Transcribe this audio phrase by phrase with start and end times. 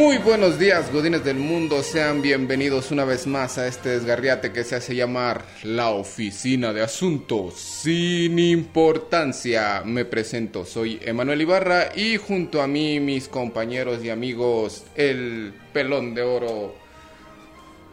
[0.00, 1.82] Muy buenos días, godines del mundo.
[1.82, 6.82] Sean bienvenidos una vez más a este desgarriate que se hace llamar la Oficina de
[6.82, 9.82] Asuntos sin Importancia.
[9.84, 16.14] Me presento, soy Emanuel Ibarra y junto a mí mis compañeros y amigos, el pelón
[16.14, 16.74] de oro,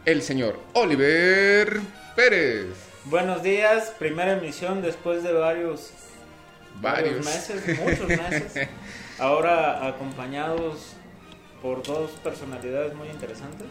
[0.06, 1.78] el señor Oliver
[2.16, 2.68] Pérez.
[3.04, 5.90] Buenos días, primera emisión después de varios,
[6.80, 7.22] Varios.
[7.22, 8.66] meses, muchos meses.
[9.18, 10.94] Ahora acompañados
[11.62, 13.66] por dos personalidades muy interesantes.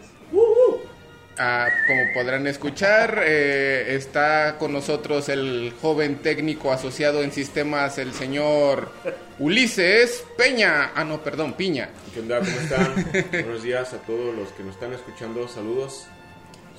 [1.40, 8.12] Ah, como podrán escuchar, eh, está con nosotros el joven técnico asociado en sistemas, el
[8.14, 8.92] señor
[9.38, 10.92] Ulises Peña.
[10.96, 11.90] Ah, no, perdón, Piña.
[12.14, 12.40] ¿Qué onda?
[12.40, 13.12] ¿Cómo están?
[13.32, 15.48] Buenos días a todos los que nos están escuchando.
[15.48, 16.08] Saludos.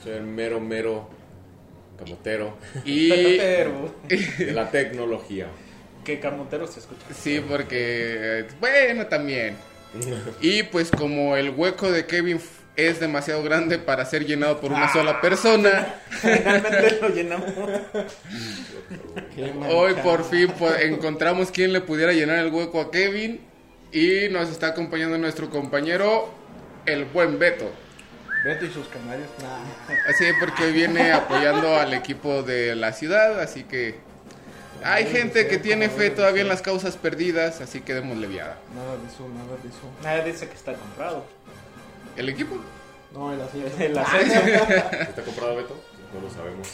[0.03, 1.09] Soy el mero, mero
[1.98, 5.47] camotero Y de la tecnología.
[6.05, 7.03] que camotero se escucha.
[7.15, 9.56] sí, porque, eh, bueno, también.
[10.41, 12.41] Y pues como el hueco de Kevin
[12.77, 17.53] es demasiado grande para ser llenado por una sola persona, Finalmente lo llenamos.
[19.69, 23.41] hoy por fin pues, encontramos quien le pudiera llenar el hueco a Kevin
[23.91, 26.33] y nos está acompañando nuestro compañero,
[26.86, 27.70] el buen Beto.
[28.44, 29.28] Beto y sus canarios.
[29.42, 29.94] Nah.
[30.09, 33.97] Así porque viene apoyando al equipo de la ciudad, así que
[34.84, 38.59] hay gente que tiene fe todavía en las causas perdidas, así que démosle viada.
[38.75, 39.81] Nada de eso, nada de eso.
[40.03, 41.25] Nadie dice que está comprado.
[42.17, 42.57] ¿El equipo?
[43.12, 43.65] No, el así.
[43.83, 45.77] El ascenso, ¿Está comprado Beto?
[46.15, 46.69] No lo sabemos.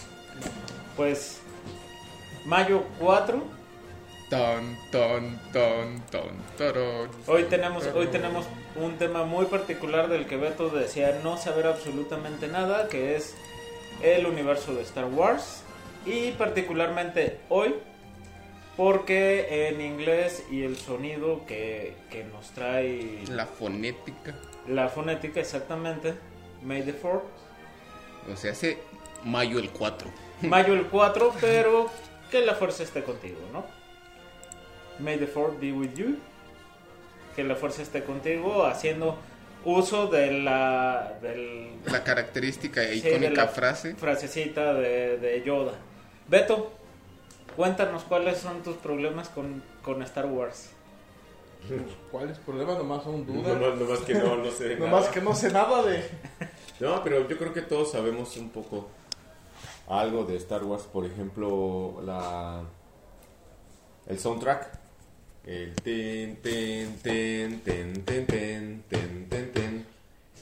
[0.96, 1.40] pues,
[2.44, 3.42] mayo 4.
[4.30, 7.10] Ton, ton, ton, ton, torón.
[7.26, 12.48] Hoy tenemos, hoy tenemos un tema muy particular del que Beto decía no saber absolutamente
[12.48, 13.34] nada, que es
[14.02, 15.62] el universo de Star Wars.
[16.06, 17.74] Y particularmente hoy,
[18.76, 24.34] porque en inglés y el sonido que, que nos trae La fonética.
[24.68, 26.14] la fonética exactamente,
[26.62, 27.22] May the 4
[28.32, 28.78] O sea, hace
[29.24, 30.08] mayo el 4.
[30.42, 31.88] Mayo el 4, pero
[32.30, 33.64] que la fuerza esté contigo, ¿no?
[34.98, 36.16] May the 4 be with you.
[37.36, 39.18] Que la fuerza esté contigo haciendo
[39.64, 43.94] uso de la del La característica e sí, de icónica la frase.
[43.94, 45.72] frasecita de, de Yoda.
[46.28, 46.72] Beto,
[47.56, 50.70] cuéntanos cuáles son tus problemas con, con Star Wars.
[52.10, 52.78] ¿Cuáles problemas?
[52.78, 53.58] Nomás son dudas.
[53.58, 54.76] no, nomás que no, no sé.
[54.76, 55.10] Nomás nada.
[55.12, 56.04] que no sé nada de.
[56.80, 58.88] No, pero yo creo que todos sabemos un poco
[59.88, 60.82] algo de Star Wars.
[60.84, 62.62] Por ejemplo, la
[64.06, 64.78] el soundtrack.
[65.46, 69.63] El ten, ten, ten, ten, ten, ten, ten, ten, ten.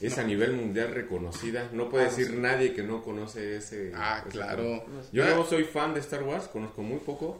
[0.03, 1.69] Es a nivel mundial reconocida.
[1.71, 3.91] No puede decir nadie que no conoce ese.
[3.95, 4.83] Ah, ese claro.
[5.11, 7.39] Yo no soy fan de Star Wars, conozco muy poco,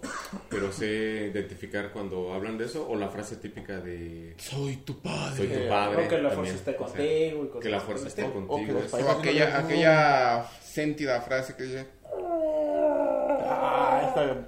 [0.49, 5.35] pero sé identificar cuando hablan de eso o la frase típica de Soy tu padre.
[5.35, 6.05] soy tu padre.
[6.05, 8.21] o que la también, fuerza esté o sea, contigo y cosas que la fuerza esté
[8.21, 8.45] estilo.
[8.47, 8.81] O que contigo.
[8.91, 11.85] O aquella, aquella sentida frase que dice...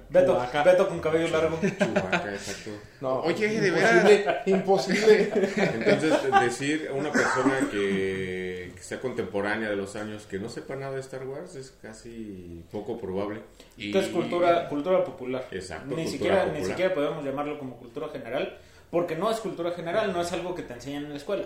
[0.08, 1.58] Beto, con cabello largo.
[1.60, 2.70] Chewbacca, exacto.
[3.00, 5.30] No, Oye, de imposible, imposible.
[5.56, 10.76] Entonces, decir a una persona que, que sea contemporánea de los años que no sepa
[10.76, 13.42] nada de Star Wars es casi poco probable.
[13.76, 13.92] Y...
[13.92, 15.46] Que es cultura, cultura popular.
[15.50, 18.58] Exacto, Ni siquiera, ni siquiera podemos llamarlo como cultura general,
[18.90, 21.44] porque no es cultura general, no es algo que te enseñan en la escuela.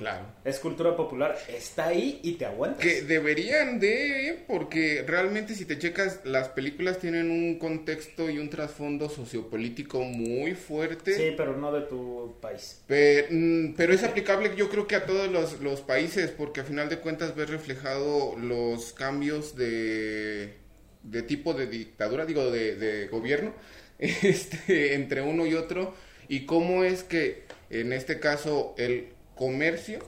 [0.00, 0.24] Claro.
[0.46, 2.80] Es cultura popular, está ahí y te aguantas.
[2.80, 8.48] Que deberían de, porque realmente si te checas, las películas tienen un contexto y un
[8.48, 11.12] trasfondo sociopolítico muy fuerte.
[11.12, 12.80] Sí, pero no de tu país.
[12.88, 16.88] Mm, Pero, es aplicable yo creo que a todos los, los países, porque a final
[16.88, 20.54] de cuentas ves reflejado los cambios de,
[21.02, 23.52] de tipo de dictadura, digo, de, de gobierno,
[23.98, 25.92] este, entre uno y otro,
[26.26, 30.00] y cómo es que en este caso el comercio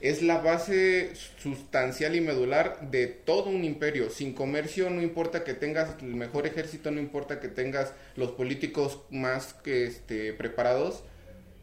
[0.00, 4.08] es la base sustancial y medular de todo un imperio.
[4.08, 9.02] Sin comercio no importa que tengas el mejor ejército, no importa que tengas los políticos
[9.10, 11.04] más que este, preparados.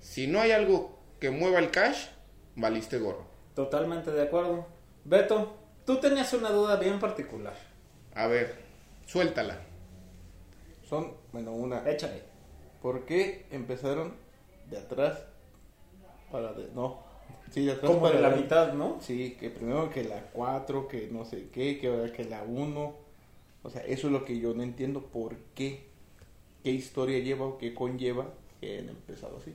[0.02, 2.10] Si no hay algo que mueva el cash,
[2.56, 3.26] valiste gorro.
[3.56, 4.68] Totalmente de acuerdo.
[5.04, 7.56] Beto, tú tenías una duda bien particular.
[8.14, 8.54] A ver,
[9.08, 9.62] suéltala.
[10.88, 11.90] Son, bueno, una.
[11.90, 12.22] Échale.
[12.84, 14.14] ¿Por qué empezaron
[14.70, 15.24] de atrás
[16.32, 16.70] para de.
[16.74, 17.06] No.
[17.52, 18.98] Sí, de atrás Como para de la mitad, ¿no?
[19.02, 22.94] Sí, que primero que la 4, que no sé qué, que ahora que la 1.
[23.64, 25.02] O sea, eso es lo que yo no entiendo.
[25.02, 25.86] ¿Por qué?
[26.64, 28.28] ¿Qué historia lleva o qué conlleva
[28.60, 29.54] que han empezado así?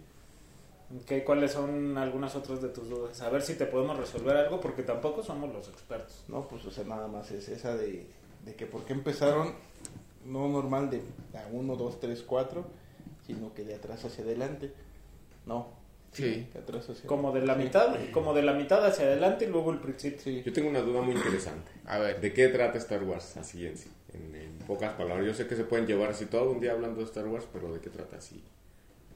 [1.00, 3.20] Ok, ¿Cuáles son algunas otras de tus dudas?
[3.22, 6.24] A ver si te podemos resolver algo, porque tampoco somos los expertos.
[6.28, 8.06] No, pues, o sea, nada más es esa de,
[8.44, 9.54] de que por qué empezaron
[10.26, 11.02] no normal de
[11.52, 12.64] 1, 2, 3, 4,
[13.26, 14.72] sino que de atrás hacia adelante.
[15.46, 15.81] No.
[16.12, 16.46] Sí.
[16.52, 17.62] De atrás hacia Como de la Sí.
[17.62, 20.20] mitad, como de la mitad hacia adelante y luego el principio.
[20.22, 20.42] Sí.
[20.44, 21.70] Yo tengo una duda muy interesante.
[21.86, 22.20] A ver.
[22.20, 23.36] ¿De qué trata Star Wars?
[23.38, 25.26] Así en, sí, en, en pocas palabras.
[25.26, 27.72] Yo sé que se pueden llevar así todo un día hablando de Star Wars, pero
[27.72, 28.42] ¿de qué trata así?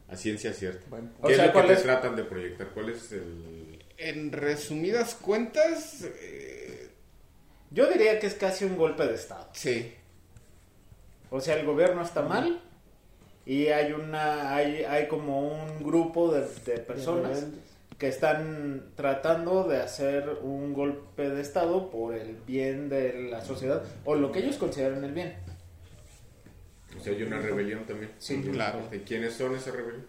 [0.08, 0.86] A ciencia cierta.
[0.88, 1.82] Bueno, O ¿Qué sea, es lo que ¿cuál te es?
[1.82, 2.68] tratan de proyectar?
[2.68, 3.84] ¿Cuál es el...?
[3.98, 6.90] En resumidas cuentas, eh,
[7.70, 9.48] Yo diría que es casi un golpe de estado.
[9.52, 9.92] sí.
[11.28, 12.62] O sea, el gobierno está mal
[13.46, 17.46] y hay una hay, hay como un grupo de, de personas
[17.96, 23.82] que están tratando de hacer un golpe de estado por el bien de la sociedad
[24.04, 25.34] o lo que ellos consideran el bien.
[26.98, 28.10] O sea, hay una rebelión también.
[28.18, 28.86] Sí, claro.
[28.90, 30.04] ¿De quiénes son esa rebelión?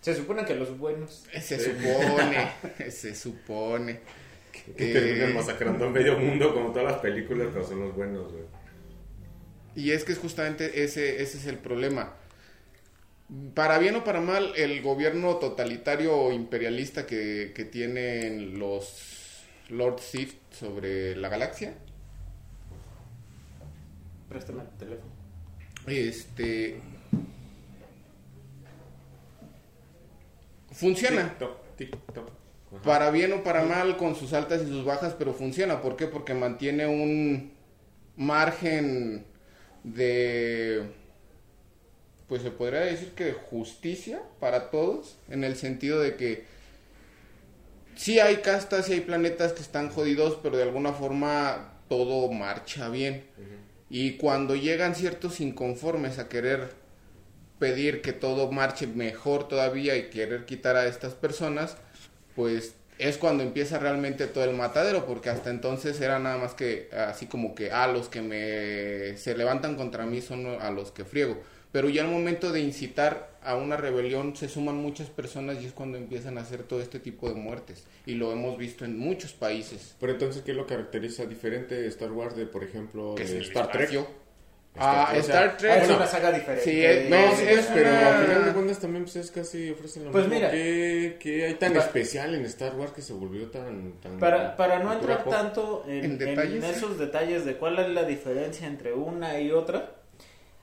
[0.00, 2.52] Se supone que los buenos Se supone,
[2.90, 4.00] se supone.
[4.52, 8.44] Que terminan masacrando a medio mundo como todas las películas, pero son los buenos, güey.
[9.74, 12.14] Y es que es justamente ese, ese es el problema.
[13.54, 19.98] Para bien o para mal, el gobierno totalitario o imperialista que, que tienen los Lord
[19.98, 21.74] Sith sobre la galaxia,
[24.28, 25.12] préstame el teléfono.
[25.86, 26.80] este
[30.72, 31.34] funciona.
[31.76, 32.30] TikTok.
[32.84, 35.80] Para bien o para mal, con sus altas y sus bajas, pero funciona.
[35.80, 36.06] ¿Por qué?
[36.06, 37.52] Porque mantiene un
[38.16, 39.24] margen
[39.84, 40.84] de,
[42.28, 46.44] pues se podría decir que de justicia para todos, en el sentido de que
[47.94, 52.88] sí hay castas y hay planetas que están jodidos, pero de alguna forma todo marcha
[52.88, 53.24] bien.
[53.88, 56.70] Y cuando llegan ciertos inconformes a querer
[57.58, 61.76] pedir que todo marche mejor todavía y querer quitar a estas personas,
[62.34, 66.88] pues es cuando empieza realmente todo el matadero, porque hasta entonces era nada más que
[66.92, 71.04] así como que a los que me se levantan contra mí son a los que
[71.04, 71.40] friego.
[71.76, 75.72] Pero ya al momento de incitar a una rebelión se suman muchas personas y es
[75.74, 77.84] cuando empiezan a hacer todo este tipo de muertes.
[78.06, 79.94] Y lo hemos visto en muchos países.
[80.00, 83.70] Pero entonces, ¿qué lo caracteriza diferente de Star Wars de, por ejemplo, de el Star
[83.70, 83.90] Trek?
[83.90, 84.06] espacio.
[84.78, 85.70] Ah, Star Trek.
[85.72, 86.64] Ah, es una saga diferente.
[86.64, 89.70] sí, es- No, Es- sí, es pero al final de cuentas también pues, es casi
[89.70, 90.36] ofrecen lo Pues mismo.
[90.38, 90.50] mira.
[90.52, 93.92] ¿Qué, qué hay tan Pa- especial en Star Wars que se volvió tan...
[94.00, 95.32] tan Para, para no entrar pop?
[95.32, 96.64] tanto en, En en detalles.
[96.64, 99.92] esos detalles de cuál es la diferencia entre una y otra,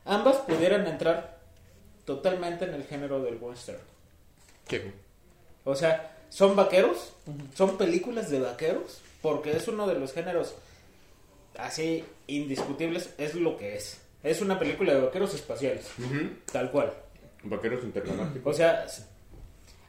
[0.06, 1.38] ambas pudieran entrar
[2.06, 3.80] totalmente en el género del western.
[4.68, 4.92] ¿Qué?
[5.64, 7.14] O sea, son vaqueros,
[7.54, 10.56] son películas de vaqueros, porque es uno de los géneros
[11.58, 14.00] así indiscutibles, es lo que es.
[14.24, 15.90] Es una película de vaqueros espaciales,
[16.52, 16.94] tal cual.
[17.44, 18.54] Vaqueros intergalácticos.
[18.54, 18.86] O sea,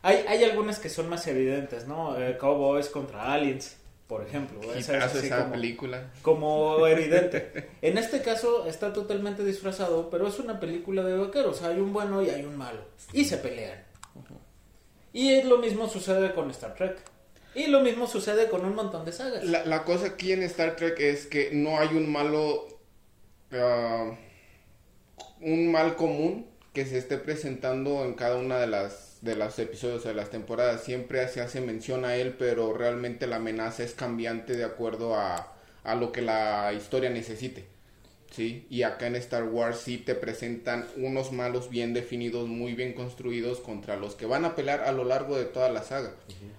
[0.02, 2.20] hay, hay algunas que son más evidentes, ¿no?
[2.20, 3.76] Eh, Cowboys contra Aliens,
[4.14, 4.72] por ejemplo.
[4.74, 6.10] Esa Hitazo como- película.
[6.22, 7.68] como evidente.
[7.82, 11.62] En este caso está totalmente disfrazado, pero es una película de vaqueros.
[11.62, 12.78] Hay un bueno y hay un malo.
[13.12, 13.82] Y se pelean.
[15.12, 16.96] Y es lo mismo sucede con Star Trek.
[17.56, 19.42] Y lo mismo sucede con un montón de sagas.
[19.42, 22.68] La, la cosa aquí en Star Trek es que no hay un malo,
[23.52, 24.12] ah,
[25.40, 30.04] un mal común que se esté presentando en cada una de las de los episodios
[30.04, 30.84] de las temporadas.
[30.84, 35.54] Siempre se hace mención a él, pero realmente la amenaza es cambiante de acuerdo a,
[35.82, 37.66] a lo que la historia necesite.
[38.30, 42.92] Sí, y acá en Star Wars sí te presentan unos malos bien definidos, muy bien
[42.92, 46.14] construidos contra los que van a pelear a lo largo de toda la saga.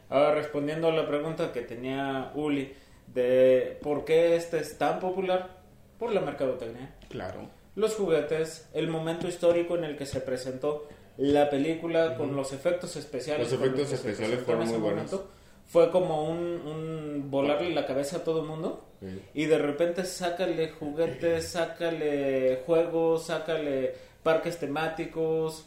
[0.09, 2.73] Ahora respondiendo a la pregunta que tenía Uli
[3.13, 5.57] de por qué este es tan popular,
[5.99, 6.95] por la mercadotecnia.
[7.09, 7.49] Claro.
[7.75, 12.95] los juguetes, el momento histórico en el que se presentó la película con los efectos
[12.95, 13.51] especiales.
[13.51, 15.11] Los efectos especiales fueron muy buenos.
[15.11, 15.27] momento,
[15.67, 18.85] Fue como un, un volarle la cabeza a todo el mundo.
[18.99, 19.21] Sí.
[19.33, 23.93] Y de repente sácale juguetes, sácale juegos, sácale
[24.23, 25.65] parques temáticos,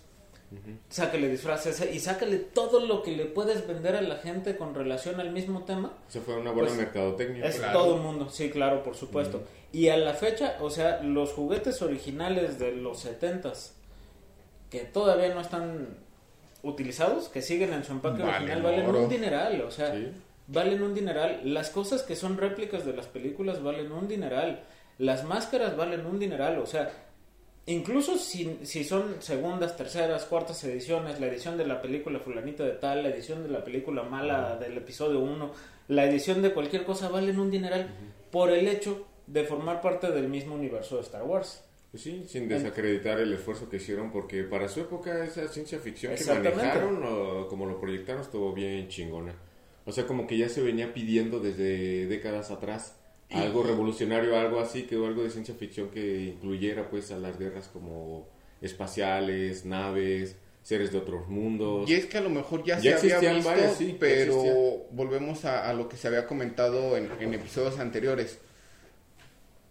[0.88, 5.20] sácale disfraces y sácale todo lo que le puedes vender a la gente con relación
[5.20, 5.92] al mismo tema.
[6.08, 7.44] Eso fue una buena Pues, mercadotecnia.
[7.44, 7.78] Es Claro.
[7.80, 9.42] todo el mundo, sí, claro, por supuesto.
[9.72, 13.72] Y a la fecha, o sea, los juguetes originales de los 70s
[14.70, 15.88] que todavía no están
[16.62, 19.02] utilizados, que siguen en su empaque Valen original, valen oro.
[19.04, 20.08] un dineral, o sea, Sí.
[20.48, 21.40] valen un dineral.
[21.44, 24.64] Las cosas que son réplicas de las películas valen un dineral.
[24.98, 26.90] Las máscaras valen un dineral, o sea,
[27.66, 32.72] incluso si, si son segundas, terceras, cuartas ediciones, la edición de la película fulanita de
[32.72, 35.52] tal, la edición de la película mala del episodio 1,
[35.88, 37.88] la edición de cualquier cosa valen un dineral
[38.32, 41.62] por el hecho de formar parte del mismo universo de Star Wars.
[41.90, 46.14] Pues sí, sin desacreditar el esfuerzo que hicieron, porque para su época esa ciencia ficción
[46.14, 49.34] que manejaron, o como lo proyectaron, estuvo bien chingona.
[49.86, 52.94] O sea, como que ya se venía pidiendo desde décadas atrás
[53.30, 57.68] algo revolucionario, algo así, que algo de ciencia ficción que incluyera pues a las guerras
[57.68, 58.28] como
[58.60, 61.88] espaciales, naves, seres de otros mundos.
[61.88, 65.46] Y es que a lo mejor ya, Ya se había visto, varios, sí, pero volvemos
[65.46, 68.38] a, a lo que se había comentado en, en episodios anteriores.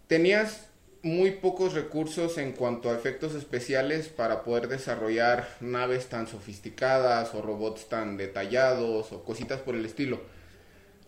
[0.08, 0.67] Tenías
[1.02, 7.42] muy pocos recursos en cuanto a efectos especiales para poder desarrollar naves tan sofisticadas o
[7.42, 10.20] robots tan detallados o cositas por el estilo.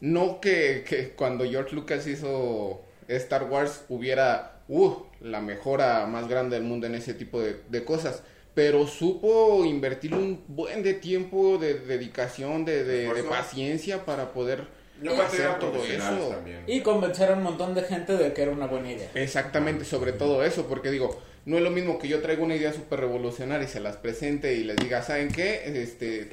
[0.01, 6.57] No que, que cuando George Lucas hizo Star Wars hubiera uh, la mejora más grande
[6.57, 8.23] del mundo en ese tipo de, de cosas.
[8.55, 14.65] Pero supo invertir un buen de tiempo, de dedicación, de, de- de paciencia para poder
[15.09, 16.28] Hacer todo eso.
[16.28, 16.64] también.
[16.66, 19.11] Y convencer a un montón de gente de que era una buena idea.
[19.14, 22.73] Exactamente, sobre todo eso, porque digo, no es lo mismo que yo traiga una idea
[22.73, 25.62] súper revolucionaria y se las presente y les diga, ¿saben qué?
[25.83, 26.30] Este,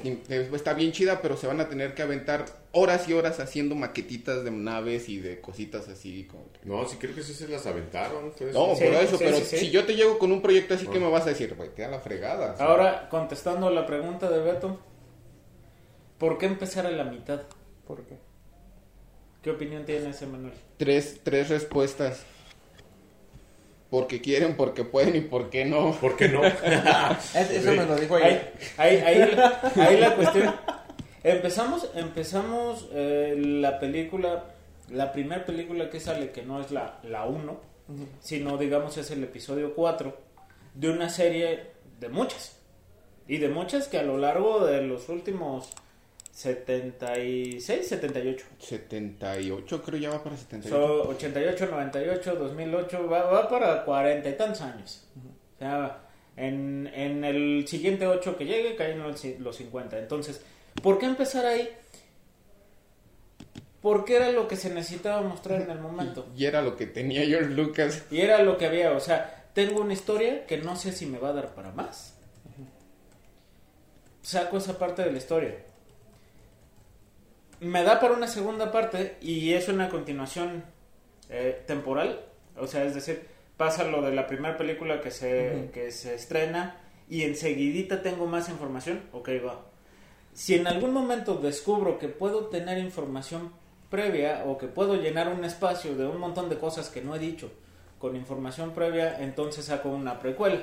[0.54, 4.44] está bien chida, pero se van a tener que aventar horas y horas haciendo maquetitas
[4.44, 6.24] de naves y de cositas así.
[6.24, 6.44] Como...
[6.64, 8.32] No, sí creo que sí se las aventaron.
[8.52, 8.74] No.
[8.76, 9.56] Sí, por eso, sí, pero sí, sí.
[9.56, 11.54] si yo te llego con un proyecto así, ¿qué me vas a decir?
[11.54, 12.56] Güey, te da la fregada.
[12.58, 14.78] Ahora, contestando la pregunta de Beto,
[16.18, 17.42] ¿por qué empezar a la mitad?
[17.86, 18.27] ¿Por qué?
[19.42, 20.52] ¿Qué opinión tiene ese Manuel?
[20.76, 22.24] Tres, tres respuestas.
[23.90, 25.92] Porque quieren, porque pueden y por qué no.
[25.92, 26.44] ¿Por qué no?
[27.34, 28.52] Es- Eso me lo dijo Ahí, ayer.
[28.76, 30.54] ahí, ahí, ahí la cuestión.
[31.24, 34.44] Empezamos, empezamos eh, la película,
[34.90, 37.60] la primera película que sale, que no es la, la 1,
[38.20, 40.16] sino digamos es el episodio 4,
[40.74, 42.56] de una serie de muchas.
[43.26, 45.70] Y de muchas que a lo largo de los últimos
[46.38, 48.46] 76, 78.
[48.60, 50.68] 78, creo ya va para 78.
[51.02, 55.04] So, 88, 98, 2008, va, va para cuarenta y tantos años.
[55.16, 55.98] O sea,
[56.36, 59.98] en, en el siguiente 8 que llegue caen los, ci- los 50.
[59.98, 60.40] Entonces,
[60.80, 61.68] ¿por qué empezar ahí?
[63.82, 66.24] Porque era lo que se necesitaba mostrar en el momento.
[66.36, 68.04] Y era lo que tenía George Lucas.
[68.12, 68.92] Y era lo que había.
[68.92, 72.14] O sea, tengo una historia que no sé si me va a dar para más.
[74.22, 75.64] Saco esa parte de la historia.
[77.60, 80.64] Me da para una segunda parte y es una continuación
[81.28, 82.20] eh, temporal.
[82.56, 86.76] O sea, es decir, pasa lo de la primera película que se, que se estrena
[87.08, 89.02] y enseguidita tengo más información.
[89.12, 89.66] Ok, va.
[90.32, 93.52] Si en algún momento descubro que puedo tener información
[93.90, 97.18] previa o que puedo llenar un espacio de un montón de cosas que no he
[97.18, 97.50] dicho
[97.98, 100.60] con información previa, entonces saco una precuela.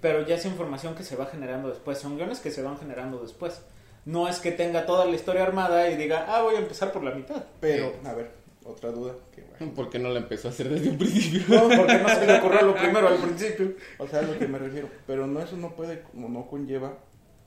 [0.00, 3.20] Pero ya es información que se va generando después, son guiones que se van generando
[3.20, 3.62] después.
[4.04, 7.04] No es que tenga toda la historia armada y diga, ah, voy a empezar por
[7.04, 7.44] la mitad.
[7.60, 8.30] Pero, a ver,
[8.64, 9.14] otra duda.
[9.34, 11.42] Que, bueno, ¿Por qué no la empezó a hacer desde un principio?
[11.48, 13.74] No, porque no se le ocurrió lo primero al principio.
[13.98, 14.88] o sea, a lo que me refiero.
[15.06, 16.98] Pero no, eso no puede, como no conlleva,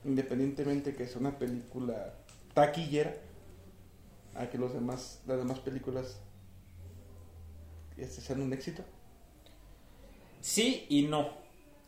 [0.04, 2.14] independientemente que sea una película
[2.54, 3.14] taquillera,
[4.34, 6.20] a que los demás, las demás películas
[7.96, 8.82] este, sean un éxito.
[10.40, 11.43] Sí y no.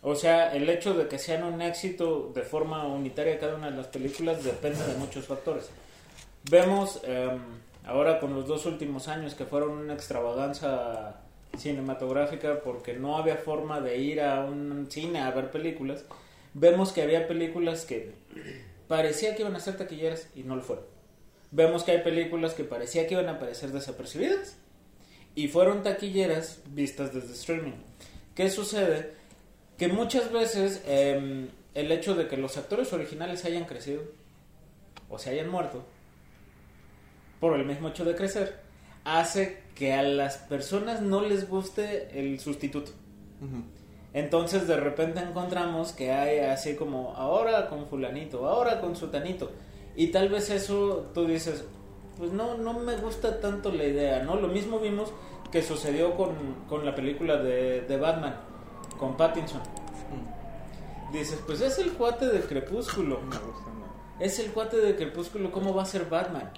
[0.09, 3.77] O sea, el hecho de que sean un éxito de forma unitaria cada una de
[3.77, 5.69] las películas depende de muchos factores.
[6.49, 7.41] Vemos em,
[7.85, 11.17] ahora con los dos últimos años que fueron una extravaganza
[11.59, 16.05] cinematográfica porque no había forma de ir a un cine a ver películas.
[16.55, 18.13] Vemos que había películas que
[18.87, 20.85] parecía que iban a ser taquilleras y no lo fueron.
[21.51, 24.57] Vemos que hay películas que parecía que iban a aparecer desapercibidas
[25.35, 27.75] y fueron taquilleras vistas desde streaming.
[28.37, 29.26] ¿Qué sucede?
[29.79, 34.03] Que muchas veces eh, el hecho de que los actores originales hayan crecido
[35.09, 35.85] o se hayan muerto
[37.41, 38.61] por el mismo hecho de crecer
[39.05, 42.93] hace que a las personas no les guste el sustituto.
[44.15, 49.53] Entonces de repente encontramos que hay así como ahora con fulanito, ahora con sutanito.
[49.95, 51.65] Y tal vez eso tú dices,
[52.17, 54.37] pues no, no me gusta tanto la idea, ¿no?
[54.37, 55.13] Lo mismo vimos
[55.53, 56.35] que sucedió con,
[56.69, 58.37] con la película de, de Batman,
[58.99, 59.61] con Pattinson.
[61.13, 63.21] Dices, pues es el cuate del crepúsculo.
[63.21, 63.93] No me gusta nada.
[64.19, 66.51] Es el cuate del crepúsculo, ¿cómo va a ser Batman?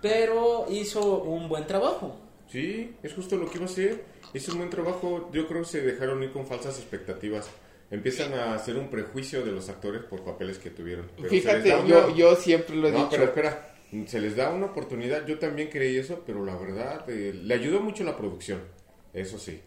[0.00, 2.16] Pero hizo un buen trabajo.
[2.48, 4.04] Sí, es justo lo que iba a hacer.
[4.34, 5.30] Hizo un buen trabajo.
[5.32, 7.48] Yo creo que se dejaron ir con falsas expectativas.
[7.90, 11.10] Empiezan a hacer un prejuicio de los actores por papeles que tuvieron.
[11.16, 13.08] Pero Fíjate, una- yo, yo siempre lo he No, dicho.
[13.10, 13.68] pero espera.
[14.06, 15.26] Se les da una oportunidad.
[15.26, 18.60] Yo también creí eso, pero la verdad, eh, le ayudó mucho la producción.
[19.12, 19.60] Eso sí.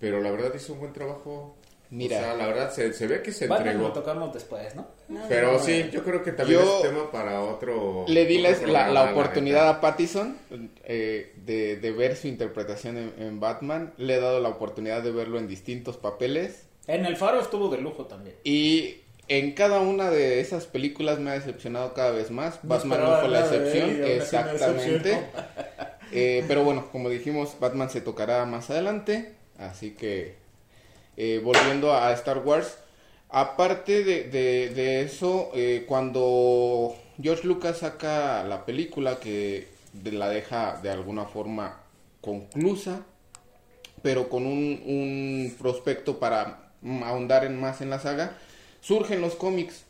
[0.00, 1.56] Pero la verdad hizo un buen trabajo.
[1.90, 2.18] Mira.
[2.18, 3.88] O sea, la verdad se, se ve que se Batman entregó.
[3.88, 4.86] lo tocamos después, ¿no?
[5.26, 8.04] Pero sí, yo creo que también Yo es tema para otro.
[8.06, 10.36] Le di la, otro la- la oportunidad a Pattison
[10.84, 13.94] eh, de, de ver su interpretación en, en Batman.
[13.96, 16.66] Le he dado la oportunidad de verlo en distintos papeles.
[16.86, 18.36] En el faro estuvo de lujo también.
[18.44, 18.96] Y
[19.28, 22.62] en cada una de esas películas me ha decepcionado cada vez más.
[22.64, 25.18] No Batman no fue la excepción, exactamente.
[26.12, 29.36] Eh, pero bueno, como dijimos, Batman se tocará más adelante.
[29.58, 30.36] Así que,
[31.16, 32.78] eh, volviendo a Star Wars,
[33.30, 39.68] Aparte de, de, eso, eh, cuando George Lucas saca la película que
[40.04, 41.82] la deja de alguna forma
[42.22, 43.04] conclusa,
[44.00, 46.70] pero con un, un prospecto para
[47.04, 48.32] ahondar en más en la saga,
[48.80, 49.84] surgen los cómics.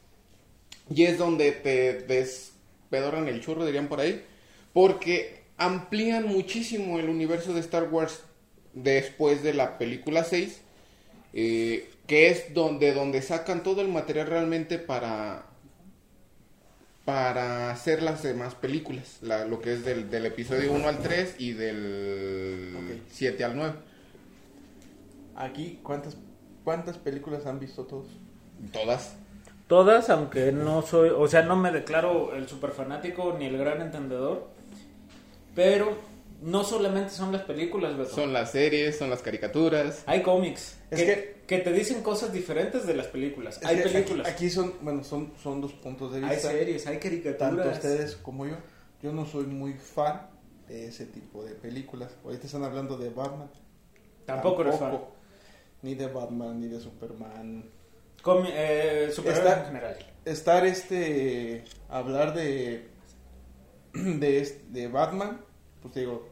[0.91, 4.25] Y es donde te despedoran el churro, dirían por ahí,
[4.73, 8.21] porque amplían muchísimo el universo de Star Wars
[8.75, 10.61] después de la película 6,
[11.35, 15.45] eh, que es donde, donde sacan todo el material realmente para
[17.05, 21.37] para hacer las demás películas, la- lo que es del, del episodio 1 al 3
[21.39, 23.03] y del Ok.
[23.11, 23.75] 7 al 9.
[25.37, 26.17] Aquí, ¿cuántas,
[26.65, 28.09] ¿cuántas películas han visto todos?
[28.73, 29.15] Todas.
[29.69, 33.81] Todas, aunque no soy, o sea, no me declaro el super fanático ni el gran
[33.81, 34.49] entendedor,
[35.55, 35.97] pero
[36.41, 38.11] no solamente son las películas, Beto.
[38.15, 40.03] Son las series, son las caricaturas.
[40.07, 43.59] Hay cómics Es que, que- que te dicen cosas diferentes de las películas.
[43.65, 46.51] Hay aquí- películas, Aquí, son, bueno, son, son dos puntos de hay vista.
[46.51, 47.39] series, hay caricaturas.
[47.57, 48.57] Tanto ustedes como yo.
[49.03, 50.29] Yo no soy muy fan
[50.69, 52.11] de ese tipo de películas.
[52.25, 53.51] Ahorita están hablando de Batman.
[54.27, 54.99] Tampoco eres fan.
[55.83, 57.65] Ni de Batman, ni de Superman.
[58.23, 59.97] Comi- eh, Está- en general.
[60.25, 61.65] Estar este.
[61.89, 62.89] Hablar de.
[63.95, 65.41] De, este- de Batman.
[65.83, 66.29] Pues te digo.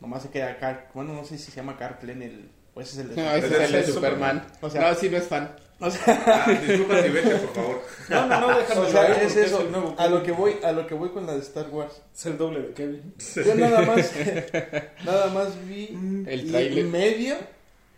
[0.00, 0.90] Nomás se queda Car.
[0.94, 2.50] Bueno, no sé si se llama Carl Klen el.
[2.74, 3.22] O ese es el de.
[3.22, 4.46] No, ese es el de Superman.
[4.60, 5.54] O sea- no, sí no es fan.
[5.82, 7.82] O sea, Ah, disculpa si vete, por favor.
[8.10, 9.66] No, no, no, déjame o sea, ver, es eso.
[9.96, 12.02] A lo que voy, a lo que voy con la de Star Wars.
[12.14, 13.14] Es el doble de Kevin.
[13.34, 14.12] Yo nada más,
[15.06, 15.86] nada más vi
[16.26, 17.38] El y- y media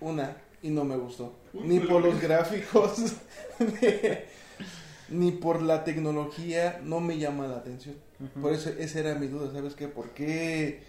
[0.01, 1.35] una y no me gustó.
[1.55, 3.15] Ni por los gráficos,
[5.09, 7.97] ni por la tecnología, no me llama la atención.
[8.41, 9.89] Por eso esa era mi duda, ¿sabes qué?
[9.89, 10.83] ¿Por qué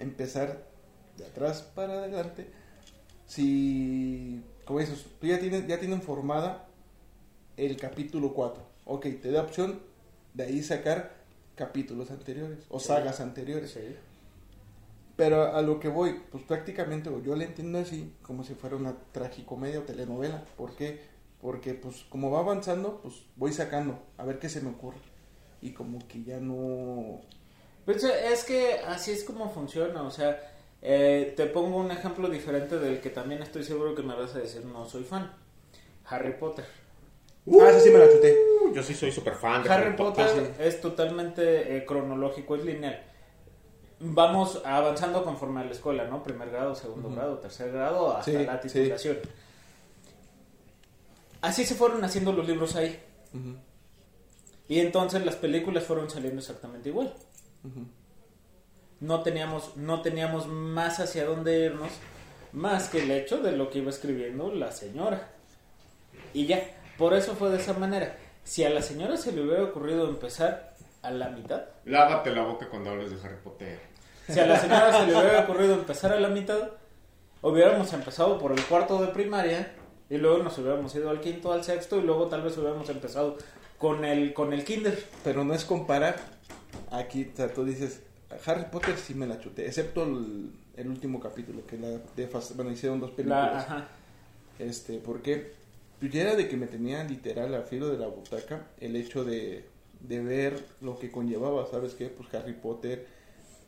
[0.00, 0.66] empezar
[1.16, 2.50] de atrás para adelante
[3.26, 6.66] si, como dices, tú ya tienes, ya tienen formada
[7.56, 8.60] el capítulo 4?
[8.86, 9.80] Ok, te da opción
[10.34, 11.14] de ahí sacar
[11.54, 13.70] capítulos anteriores o sagas anteriores.
[13.70, 13.96] Sí.
[15.14, 18.96] Pero a lo que voy, pues prácticamente yo le entiendo así, como si fuera una
[19.12, 20.42] tragicomedia o telenovela.
[20.56, 21.00] ¿Por qué?
[21.40, 24.98] Porque pues como va avanzando, pues voy sacando, a ver qué se me ocurre.
[25.62, 27.20] Y como que ya no...
[27.84, 30.40] Pues es que así es como funciona, o sea,
[30.82, 34.38] eh, te pongo un ejemplo diferente del que también estoy seguro que me vas a
[34.40, 35.32] decir no soy fan.
[36.06, 36.64] Harry Potter.
[37.46, 38.36] ah, esa sí me la chuté.
[38.74, 40.62] Yo sí soy súper fan de Harry Potter sí.
[40.62, 43.02] es totalmente eh, cronológico, es lineal.
[44.00, 46.22] Vamos avanzando conforme a la escuela, ¿no?
[46.22, 48.68] Primer grado, segundo grado, tercer grado, hasta Sí, la sí.
[48.68, 49.18] titulación.
[51.42, 52.98] Así se fueron haciendo los libros ahí.
[54.68, 57.12] Y entonces las películas fueron saliendo exactamente igual.
[59.00, 61.90] No teníamos, no teníamos más hacia dónde irnos,
[62.52, 65.28] más que el hecho de lo que iba escribiendo la señora.
[66.32, 66.60] Y ya,
[66.98, 68.16] por eso fue de esa manera.
[68.44, 72.68] Si a la señora se le hubiera ocurrido empezar a la mitad, Lávate la boca
[72.68, 73.80] cuando hables de Harry Potter.
[74.28, 76.70] si a la señora se le hubiera ocurrido empezar a la mitad,
[77.42, 79.72] hubiéramos empezado por el cuarto de primaria
[80.10, 83.38] y luego nos hubiéramos ido al quinto, al sexto y luego tal vez hubiéramos empezado
[83.78, 85.06] con el, con el kinder.
[85.24, 86.16] Pero no es comparar.
[86.90, 88.02] Aquí o sea, tú dices,
[88.46, 92.54] Harry Potter sí me la chuté, excepto el, el último capítulo, que la de fas-
[92.56, 93.52] bueno, hicieron dos películas.
[93.52, 93.88] La, ajá.
[94.58, 95.52] Este, porque
[95.98, 99.24] pues ya era de que me tenía literal al filo de la butaca el hecho
[99.24, 99.64] de,
[100.00, 102.08] de ver lo que conllevaba, ¿sabes qué?
[102.08, 103.06] Pues Harry Potter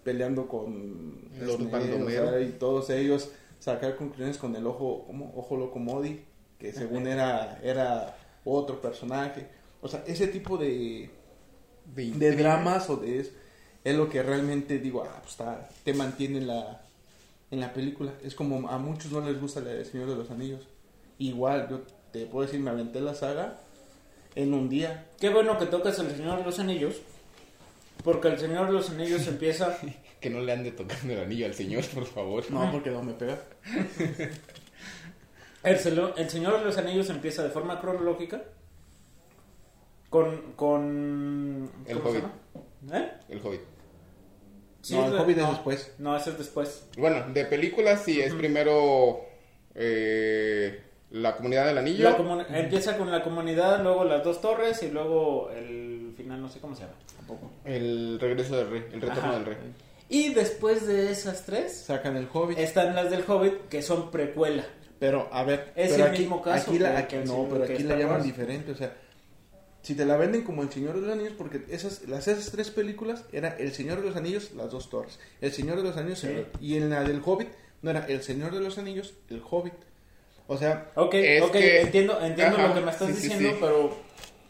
[0.04, 3.30] peleando con Lord Snape, y todos ellos
[3.60, 5.32] sacar conclusiones con el ojo, ¿cómo?
[5.36, 6.24] Ojo loco Modi,
[6.58, 9.46] que según era, era otro personaje.
[9.80, 11.10] O sea, ese tipo de,
[11.94, 13.32] De, de dramas o de es,
[13.84, 16.82] es lo que realmente digo, ah, pues está, te mantiene en la,
[17.50, 18.12] en la película.
[18.22, 20.66] Es como a muchos no les gusta la de Señor de los Anillos.
[21.18, 23.58] Igual, yo te puedo decir, me aventé la saga
[24.34, 25.06] en un día.
[25.20, 27.02] Qué bueno que tocas el Señor de los Anillos,
[28.04, 29.76] porque el Señor de los Anillos empieza...
[30.20, 32.48] Que no le ande tocando el anillo al señor, por favor.
[32.48, 33.40] No, porque no me pega.
[35.64, 35.76] El,
[36.16, 38.42] el Señor de los Anillos empieza de forma cronológica
[40.12, 40.52] con...
[40.54, 42.30] con El ¿cómo se Hobbit.
[42.94, 43.10] ¿Eh?
[43.30, 43.60] El Hobbit.
[44.82, 45.94] Sí, no, el de- Hobbit es después.
[45.98, 46.86] No, ese es después.
[46.96, 49.20] Bueno, de películas sí es primero
[49.74, 52.04] eh, La Comunidad del Anillo.
[52.04, 56.48] La comu- empieza con la comunidad, luego las dos torres y luego el final, no
[56.48, 56.94] sé cómo se llama.
[57.16, 57.50] Tampoco.
[57.64, 59.32] El regreso del rey, el retorno Ajá.
[59.38, 59.56] del rey.
[60.08, 62.58] Y después de esas tres, Sacan el Hobbit.
[62.58, 64.64] están las del Hobbit, que son precuela.
[64.98, 67.82] Pero, a ver, Es pero el aquí, mismo caso aquí la, aquí- no, pero aquí
[67.82, 68.92] la llaman diferente, o sea,
[69.82, 72.70] si te la venden como El Señor de los Anillos, porque esas, las esas tres
[72.70, 76.20] películas era El Señor de los Anillos, las dos torres, El Señor de los Anillos,
[76.20, 76.28] Sí.
[76.28, 77.48] el- y en la del Hobbit
[77.82, 79.74] no era El Señor de los Anillos, el Hobbit.
[80.46, 83.48] O sea, Ok, Es ok, que- entiendo, entiendo Ajá, lo que me estás sí, diciendo,
[83.50, 83.56] sí.
[83.60, 83.96] pero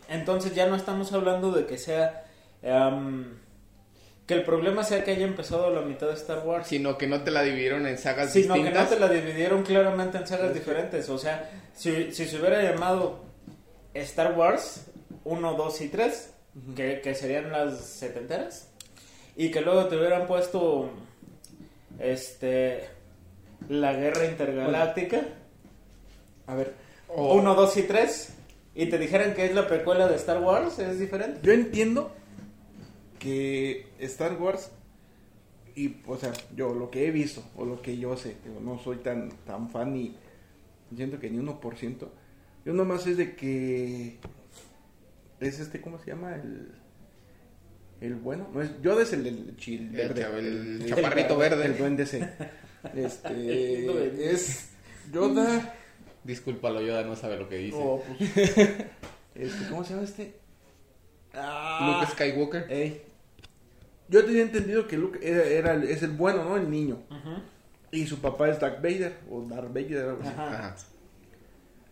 [0.09, 2.25] entonces ya no estamos hablando de que sea...
[2.62, 3.40] em,
[4.27, 6.68] que el problema sea que haya empezado a la mitad de Star Wars.
[6.68, 8.90] Sino que no te la dividieron en sagas Sino que no distintas.
[8.90, 11.09] te la dividieron claramente en sagas diferentes.
[11.09, 13.25] O sea, si, si se hubiera llamado
[13.95, 14.87] Star Wars
[15.25, 16.35] 1, 2 y 3,
[16.77, 18.68] que, que serían las setenteras,
[19.37, 20.90] y que luego te hubieran puesto
[21.98, 22.85] este
[23.68, 25.22] la guerra intergaláctica,
[26.46, 26.75] a ver,
[27.09, 28.35] O- 1, 2 y 3,
[28.75, 31.40] y te dijeran que es la precuela de Star Wars, es diferente.
[31.42, 32.11] yo entiendo
[33.18, 34.70] que Star Wars
[35.77, 38.79] y o sea, yo lo que he visto o lo que yo sé, digo, no
[38.79, 40.14] soy tan tan fan ni
[40.94, 42.09] siento que ni 1%.
[42.64, 44.18] Yo nomás es de que
[45.44, 46.35] es este ¿cómo se llama?
[46.35, 46.72] El
[48.00, 51.66] el bueno, no es yo es el, el, chil El verde, el el- chaparrito verde.
[51.66, 52.28] el duende ese.
[52.94, 54.70] Este es
[55.12, 55.74] Yoda
[56.24, 57.76] Discúlpalo, Yoda no sabe lo que dice.
[57.81, 60.35] o pues, este, ¿cómo se llama este?
[61.35, 62.66] Ah, Luke Skywalker.
[62.70, 63.02] Ey.
[64.09, 66.57] Yo tenía entendido que Luke era, es el bueno, ¿no?
[66.57, 66.98] El niño.
[67.90, 70.33] Y su papá es Darth Vader, o Darth Vader, algo así.
[70.37, 70.76] Ajá.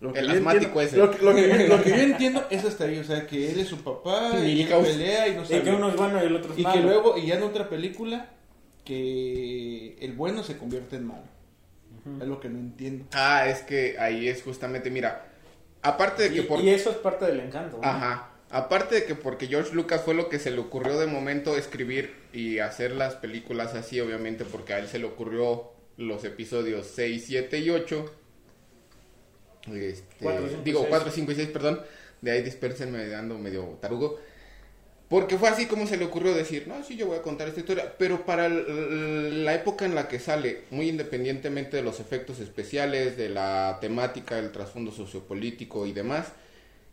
[0.00, 0.96] Lo El yo asmático entiendo- ese.
[0.96, 3.50] Lo, que- lo que, yo- lo que yo entiendo es hasta ahí, o sea, que
[3.50, 4.88] él es su papá, y que Milhouse.
[4.88, 5.62] pelea y no Y sabe.
[5.62, 6.74] que uno es bueno y el otro es Y malo.
[6.76, 8.30] que luego, y ya en otra película,
[8.84, 11.22] que el bueno se convierte en malo.
[12.20, 13.04] Es lo que no entiendo.
[13.12, 15.26] Ah, es que ahí es justamente, mira,
[15.82, 16.60] aparte de que Y, por...
[16.60, 17.76] y eso es parte del encanto.
[17.80, 17.86] ¿no?
[17.86, 18.30] Ajá.
[18.50, 22.14] Aparte de que porque George Lucas fue lo que se le ocurrió de momento escribir
[22.32, 27.24] y hacer las películas así, obviamente, porque a él se le ocurrió los episodios 6,
[27.26, 28.12] 7 y 8.
[29.66, 30.90] Este, Cuatro, cinco, digo, seis.
[30.90, 31.80] 4, 5 y 6, perdón.
[32.20, 34.18] De ahí dispérsenme ando medio tarugo.
[35.08, 37.58] Porque fue así como se le ocurrió decir, no, sí, yo voy a contar esta
[37.58, 37.94] historia.
[37.98, 43.28] Pero para la época en la que sale, muy independientemente de los efectos especiales, de
[43.28, 46.28] la temática, el trasfondo sociopolítico y demás,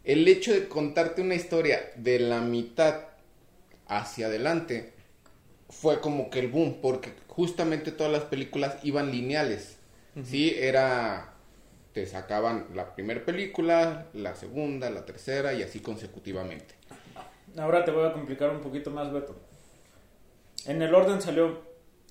[0.03, 3.01] el hecho de contarte una historia de la mitad
[3.87, 4.93] hacia adelante
[5.69, 9.75] fue como que el boom, porque justamente todas las películas iban lineales.
[10.23, 11.35] Sí, era.
[11.97, 16.75] Te sacaban la primera película, la segunda, la tercera y así consecutivamente.
[17.57, 19.35] Ahora te voy a complicar un poquito más, Beto.
[20.67, 21.59] En el orden salió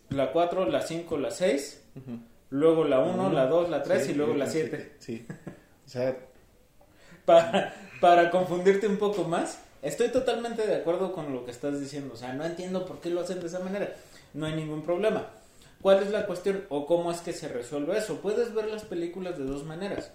[0.08, 1.84] la 4, la 5, la 6,
[2.50, 4.76] luego la 1, la 2, la 3 Sí, y luego la pensé 7.
[4.76, 5.26] que- Sí.
[5.86, 6.16] O sea,
[7.24, 12.14] Para, para confundirte un poco más, estoy totalmente de acuerdo con lo que estás diciendo.
[12.14, 13.94] O sea, no entiendo por qué lo hacen de esa manera.
[14.34, 15.28] No hay ningún problema.
[15.86, 18.20] ¿Cuál es la cuestión o cómo es que se resuelve eso?
[18.20, 20.10] Puedes ver las películas de dos maneras.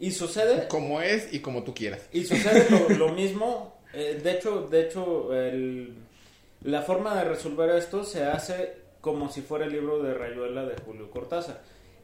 [0.00, 2.00] Y sucede Como es y como tú quieras.
[2.12, 5.98] Y sucede lo, lo mismo, eh, de hecho, de hecho el-
[6.62, 8.72] la forma de resolver esto se hace
[9.02, 11.60] como si fuera el libro de Rayuela de Julio Cortázar.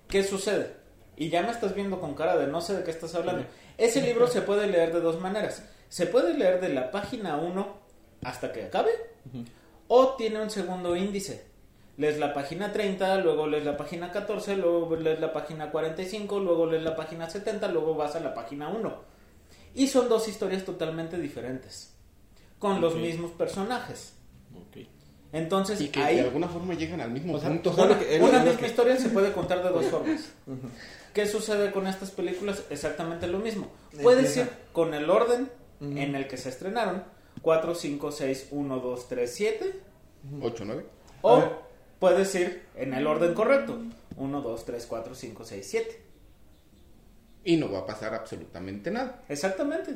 [0.06, 0.72] ¿Qué sucede?
[1.16, 3.46] Y ya me estás viendo con cara de no sé de qué estás hablando.
[3.78, 5.62] Ese libro se puede leer de dos maneras.
[5.88, 7.74] Se puede leer de la página 1
[8.22, 8.90] hasta que acabe
[9.86, 11.47] o tiene un segundo índice.
[11.98, 16.64] Lees la página 30, luego lees la página 14, luego lees la página 45, luego
[16.66, 18.94] lees la página 70, luego vas a la página 1.
[19.74, 21.92] Y son dos historias totalmente diferentes,
[22.60, 23.00] con los Ok.
[23.00, 24.14] mismos personajes.
[24.54, 24.86] ok.
[25.32, 27.70] Entonces, Y que ahí de alguna forma llegan al mismo O sea, punto.
[27.76, 27.94] una,
[28.44, 30.32] misma que- historia se puede contar de dos formas.
[31.12, 32.62] ¿Qué sucede con estas películas?
[32.70, 33.66] Exactamente lo mismo.
[34.02, 35.98] Puedes ir con el orden Ujú.
[35.98, 37.02] en el que se estrenaron,
[37.42, 39.80] 4, 5, 6, 1, 2, 3, 7,
[40.40, 40.86] 8, 9.
[41.22, 41.67] o.
[41.98, 43.80] puedes ir en el orden correcto,
[44.16, 46.02] 1, 2, 3, 4, 5, 6, 7.
[47.44, 49.22] Y no va a pasar absolutamente nada.
[49.28, 49.92] Exactamente.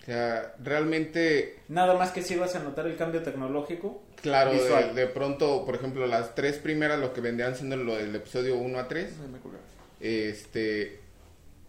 [0.00, 4.02] O sea, realmente Nada más que si vas a notar el cambio tecnológico.
[4.22, 8.14] Claro, de, de pronto, por ejemplo, las tres primeras, lo que vendrían siendo lo del
[8.14, 9.58] episodio 1 a 3, Ay, me colgué.
[10.00, 11.00] este,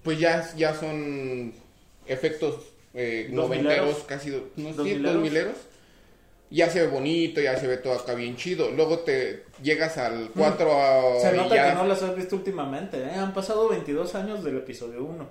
[0.04, 1.54] pues ya, ya son
[2.06, 4.04] efectos eh, Dos noventeros, mileros.
[4.06, 5.14] casi no, Dos sí, mileros.
[5.14, 5.56] dos mileros.
[6.52, 8.72] Ya se ve bonito, ya se ve todo acá bien chido.
[8.72, 11.20] Luego te llegas al 4 a...
[11.22, 12.98] Se y nota ya- que no las has visto últimamente.
[13.04, 13.12] ¿eh?
[13.16, 15.30] Han pasado 22 años del episodio 1.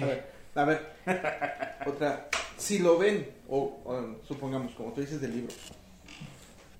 [0.00, 0.24] A ver,
[0.56, 0.80] a ver,
[1.86, 5.54] otra, si lo ven, o, o, supongamos, como tú dices del libro,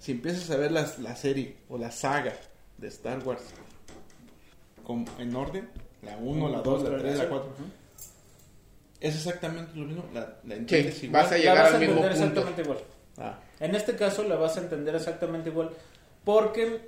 [0.01, 2.35] si empiezas a ver las, la serie o la saga
[2.79, 3.43] de Star Wars
[4.85, 5.69] con, en orden,
[6.03, 7.51] la 1, la 2, la 3, la 4,
[9.01, 11.23] es exactamente lo mismo, la, la entiendes Sí, igual.
[11.23, 12.11] vas a La llegar vas a al mismo punto.
[12.11, 12.79] exactamente igual.
[13.19, 15.71] Ah, En este caso la vas a entender exactamente igual.
[16.25, 16.81] Porque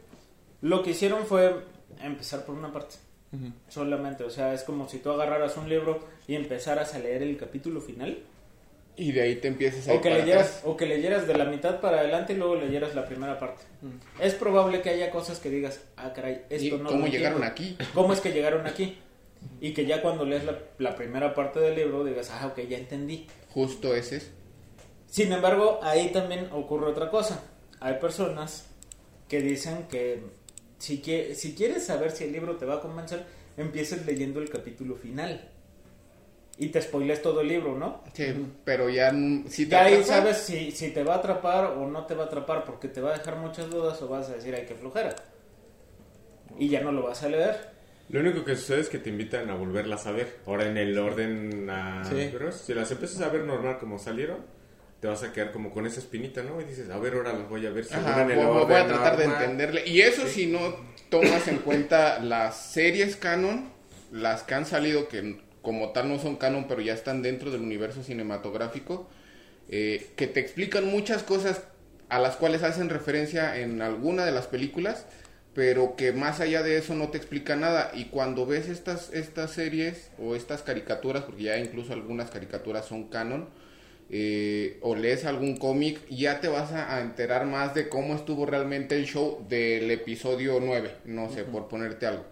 [0.63, 1.55] lo que hicieron fue
[2.03, 2.97] empezar por una parte.
[3.33, 3.53] ujú.
[3.69, 4.25] Solamente.
[4.25, 7.81] O sea, es como si tú agarraras un libro y empezaras a leer el capítulo
[7.81, 8.19] final.
[8.97, 11.81] Y de ahí te empiezas a O que, leyeras, o que leyeras de la mitad
[11.81, 13.63] para adelante y luego leyeras la primera parte.
[14.19, 17.45] Es probable que haya cosas que digas, ah, caray, ¿Y esto no cómo lo llegaron
[17.45, 17.77] entiendo".
[17.85, 17.93] aquí?
[17.95, 18.99] ¿Cómo es que llegaron aquí?
[19.61, 22.77] Y que ya cuando lees la, la primera parte del libro digas, ah, ok, ya
[22.77, 23.29] entendí.
[23.51, 24.33] Justo ese es.
[25.09, 27.43] Sin embargo, ahí también ocurre otra cosa.
[27.81, 28.67] Hay personas
[29.29, 30.23] que dicen que
[30.79, 33.25] si, que, si quieres saber si el libro te va a convencer,
[33.57, 35.51] empieces leyendo el capítulo final.
[36.61, 38.03] Y te spoiles todo el libro, ¿no?
[38.13, 39.13] Sí, pero ya
[39.49, 42.25] si te Ya ahí sabes si, si te va a atrapar o no te va
[42.25, 44.75] a atrapar porque te va a dejar muchas dudas o vas a decir, ay, que
[44.75, 45.15] flojera.
[46.59, 47.79] Y ya no lo vas a leer.
[48.09, 50.39] Lo único que sucede es que te invitan a volverlas a ver.
[50.47, 52.05] Ahora en el orden a...
[52.05, 52.29] Sí.
[52.33, 54.39] Pero si las empiezas a ver normal como salieron,
[55.01, 56.61] te vas a quedar como con esa espinita, ¿no?
[56.61, 58.75] Y dices, a ver, ahora las voy a ver si Ajá, en el voy, voy
[58.75, 59.87] a tratar de entenderle.
[59.87, 60.77] Y eso si no
[61.09, 63.71] tomas en cuenta las series canon,
[64.11, 67.61] las que han salido que como tal no son canon, pero ya están dentro del
[67.61, 69.09] universo cinematográfico,
[69.69, 71.63] eh, que te explican muchas cosas
[72.09, 75.07] a las cuales hacen referencia en alguna de las películas,
[75.55, 77.91] pero que más allá de eso no te explica nada.
[77.95, 83.09] Y cuando ves estas, estas series o estas caricaturas, porque ya incluso algunas caricaturas son
[83.09, 83.49] canon,
[84.11, 88.47] eh, o lees algún cómic, ya te vas a, a enterar más de cómo estuvo
[88.47, 92.25] realmente el show del episodio 9, no sé, por ponerte algo.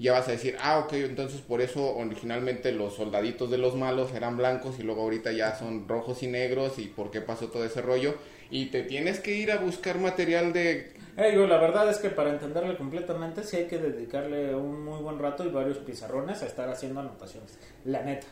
[0.00, 4.14] Ya vas a decir, ah, ok, entonces por eso originalmente los soldaditos de los malos
[4.14, 7.66] eran blancos y luego ahorita ya son rojos y negros y por qué pasó todo
[7.66, 8.14] ese rollo.
[8.50, 10.94] Y te tienes que ir a buscar material de...
[11.18, 15.02] Eh, digo, la verdad es que para entenderle completamente sí hay que dedicarle un muy
[15.02, 17.58] buen rato y varios pizarrones a estar haciendo anotaciones.
[17.84, 18.26] La neta.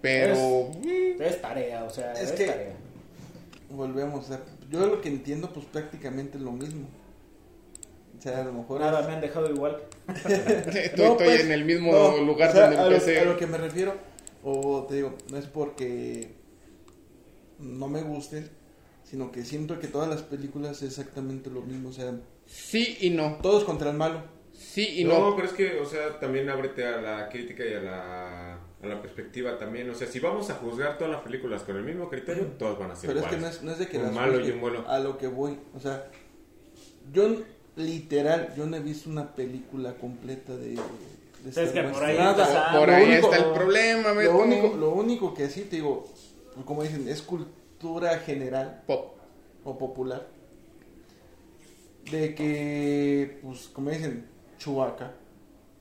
[0.00, 0.70] Pero...
[1.18, 2.72] Es tarea, o sea, Es es, que- tarea.
[3.68, 4.24] Volvemos.
[4.24, 6.88] o sea, yo lo que entiendo, pues prácticamente es lo mismo.
[8.18, 8.80] O sea, a lo mejor.
[8.80, 9.82] Nada, es- me han dejado igual.
[10.08, 10.32] Estoy,
[10.96, 13.20] No, estoy pues, en el mismo no, lugar o sea, donde a lo- empecé.
[13.20, 13.94] a lo que me refiero,
[14.42, 16.32] o te digo, no es porque
[17.58, 18.48] no me gusten,
[19.04, 21.90] sino que siento que todas las películas es exactamente lo mismo.
[21.90, 22.12] O sea,
[22.46, 23.36] Sí y no.
[23.42, 24.22] todos contra el malo.
[24.52, 25.36] Sí y no, no.
[25.36, 29.00] pero es que, o sea, también ábrete a la crítica y a la, a la
[29.02, 29.90] perspectiva también.
[29.90, 32.90] O sea, si vamos a juzgar todas las películas con el mismo criterio, todas van
[32.92, 33.56] a ser Pero es que no iguales.
[33.58, 34.84] es, no es de que un las malo y un bueno.
[34.88, 35.58] a lo que voy.
[35.74, 36.06] O sea,
[37.12, 37.36] yo
[37.76, 40.70] literal, yo no he visto una película completa de,
[41.44, 41.92] de Star que Wars.
[41.92, 42.78] por ahí Nada.
[42.78, 46.08] Por ahí único- está el problema, Lo único, lo único que sí te digo,
[46.64, 49.14] como dicen, es cultura general Pop.
[49.64, 50.26] o popular.
[52.10, 54.26] De que, pues, como dicen,
[54.58, 55.12] Chubaca,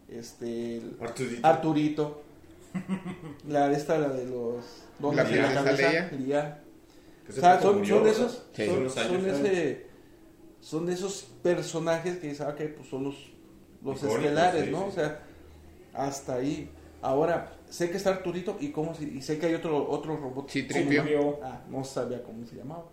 [0.10, 1.48] este, Arturito.
[1.48, 2.22] Arturito,
[3.48, 4.64] la de esta, la de los
[5.00, 6.10] dos La la cabeza.
[7.26, 8.66] Que O sea, son, murió, son de esos, Sí.
[8.66, 9.86] son, Son ese,
[10.62, 13.16] son de esos personajes que dices, ah, ok, pues son los,
[13.84, 14.80] los Icónicos, estelares, sí, ¿no?
[14.80, 14.86] sí.
[14.88, 15.20] O sea,
[15.94, 16.70] hasta ahí.
[17.02, 20.50] Ahora, sé que está Arturito y cómo y sé que hay otro otro robot.
[20.50, 20.68] Sí.
[21.44, 22.86] Ah, no sabía cómo se llamaba.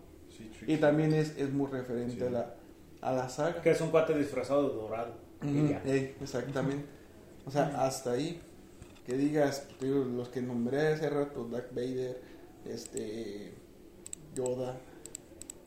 [0.65, 2.23] Y también es, es muy referente Sí.
[2.23, 2.53] a la
[3.01, 3.61] a la saga.
[3.61, 5.13] Que es un cuate disfrazado de dorado.
[5.41, 5.81] Ya.
[5.85, 6.85] ey, exactamente.
[7.45, 8.39] O sea, hasta ahí.
[9.07, 12.21] Que digas, los que nombré hace rato, Darth Vader,
[12.65, 13.53] este,
[14.35, 14.77] Yoda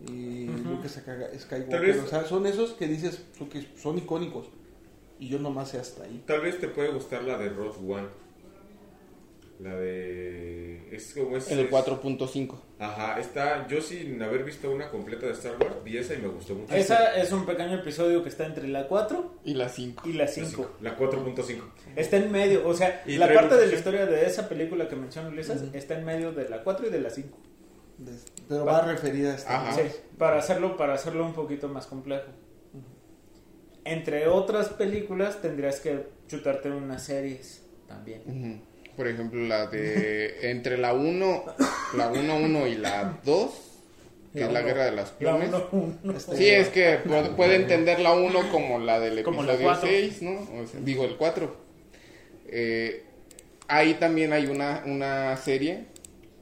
[0.06, 0.74] y Ujú.
[0.74, 2.00] Luke Skywalker.
[2.00, 4.50] O sea, son esos que dices que son icónicos.
[5.18, 6.22] Y yo nomás sé hasta ahí.
[6.26, 8.08] Tal vez te puede gustar la de Rogue One.
[9.60, 10.88] La de...
[10.90, 11.50] Es como es...
[11.50, 12.58] El es- 4.5.
[12.78, 13.68] Ajá, está...
[13.68, 16.74] Yo sin haber visto una completa de Star Wars, vi esa y me gustó mucho.
[16.74, 20.08] Esa es un pequeño episodio que está entre la 4 Y la 5.
[20.08, 20.48] y la La 5.
[20.48, 21.60] cinco, La 4.5.
[21.94, 24.96] Está en medio, o sea, Y la parte de la historia de esa película que
[24.96, 25.76] menciona Ulises Ujú.
[25.76, 27.38] está en medio de la 4 y de la 5.
[27.98, 29.60] Des- Pero va referida a esta.
[29.68, 29.74] Ajá.
[29.74, 29.82] Sí,
[30.16, 32.30] para hacerlo, para hacerlo un poquito más complejo.
[33.84, 38.22] Entre otras películas tendrías que chutarte unas series también.
[38.26, 38.69] Ujú.
[38.96, 41.44] Por ejemplo, la de entre la 1,
[41.96, 43.50] la 1.1 y la 2,
[44.32, 46.12] que es la uno- guerra de las La uno, uno.
[46.16, 49.88] Este- Sí, es que puede, puede entender la 1 como la del la episodio cuatro.
[49.88, 50.32] 6, ¿no?
[50.32, 51.56] O sea, digo, el 4.
[52.48, 53.04] Eh,
[53.68, 55.86] ahí también hay una, una serie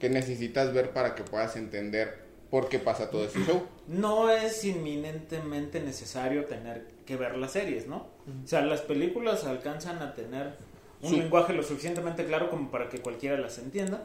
[0.00, 3.62] que necesitas ver para que puedas entender por qué pasa todo ese show.
[3.88, 8.06] No es inminentemente necesario tener que ver las series, ¿no?
[8.44, 10.54] O sea, las películas alcanzan a tener
[11.02, 11.16] un Sí.
[11.16, 14.04] lenguaje lo suficientemente claro como para que cualquiera las entienda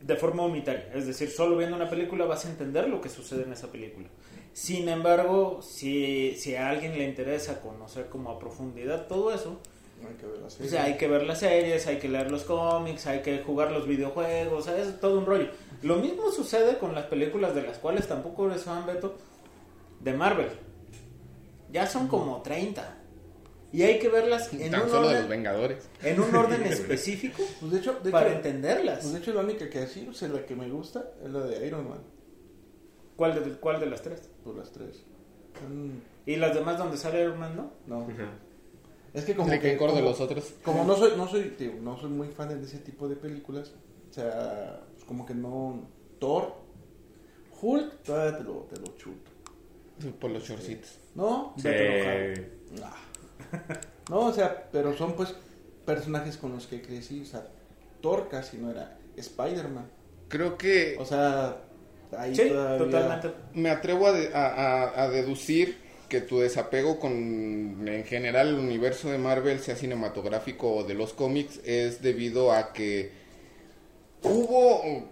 [0.00, 0.88] de forma unitaria.
[0.94, 4.06] Es decir, solo viendo una película vas a entender lo que sucede en esa película.
[4.52, 9.58] Sin embargo, si, si a alguien le interesa conocer como a profundidad todo eso,
[10.06, 12.44] Hay que ver la o sea, hay que ver las series, hay que leer los
[12.44, 15.48] cómics, hay que jugar los videojuegos, es todo un rollo.
[15.82, 19.16] Lo mismo sucede con las películas de las cuales tampoco eres fan, Beto,
[20.00, 20.48] de Marvel.
[21.72, 22.95] Ya son como 30.
[23.72, 25.88] Y hay que verlas en Tan un, solo de los orden, Vengadores.
[26.02, 29.00] en un orden específico Pues de hecho, de para hecho, entenderlas.
[29.00, 31.40] pues de hecho la única que así, o sea, la que me gusta es la
[31.44, 31.98] de Iron Man.
[33.16, 34.30] ¿Cuál, de, ¿Cuál de las tres?
[34.44, 35.02] Por las tres.
[35.68, 35.98] Mm,
[36.30, 37.72] Y las demás donde sale Iron Man, ¿no?
[37.86, 38.06] no.
[39.14, 40.54] Es que como que que de como, los otros.
[40.62, 43.72] como no soy no soy digo, no soy muy fan de ese tipo de películas,
[44.10, 46.52] o sea, pues como que no Thor,
[47.62, 49.30] Hulk, todavía te lo, te lo chuto.
[50.20, 50.98] Por los shortcitos.
[51.14, 51.54] ¿No?
[51.56, 51.62] Sí.
[51.68, 52.90] Vete Nah.
[54.10, 55.34] No, o sea, pero son pues
[55.84, 57.46] personajes con los que crecí, o sea,
[58.00, 59.88] Thor casi no era Spider-Man.
[60.28, 61.56] Creo que O sea,
[62.16, 62.78] ahí Sí, todavía...
[62.78, 63.30] totalmente.
[63.54, 64.46] me atrevo a, de- a-
[64.84, 65.76] a- a deducir
[66.08, 67.12] que tu desapego con
[67.88, 72.72] en general el universo de Marvel, sea cinematográfico o de los cómics, es debido a
[72.72, 73.10] que
[74.22, 75.04] hubo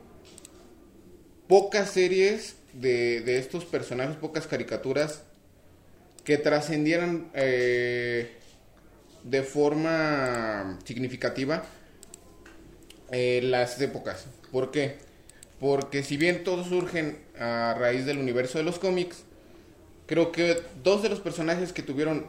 [1.49, 5.25] pocas series de, de estos personajes, pocas caricaturas
[6.25, 8.31] que trascendieran eh,
[9.25, 11.65] de forma significativa
[13.11, 14.27] eh, las épocas.
[14.51, 14.97] ¿Por qué?
[15.61, 19.25] Porque si bien todos surgen a raíz del universo de los cómics,
[20.07, 22.27] creo que dos de los personajes que tuvieron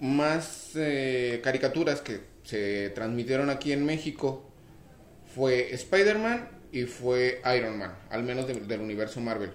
[0.00, 4.50] más eh, caricaturas que se transmitieron aquí en México
[5.34, 9.50] fue Spider-Man y fue Iron Man, al menos de- del universo Marvel.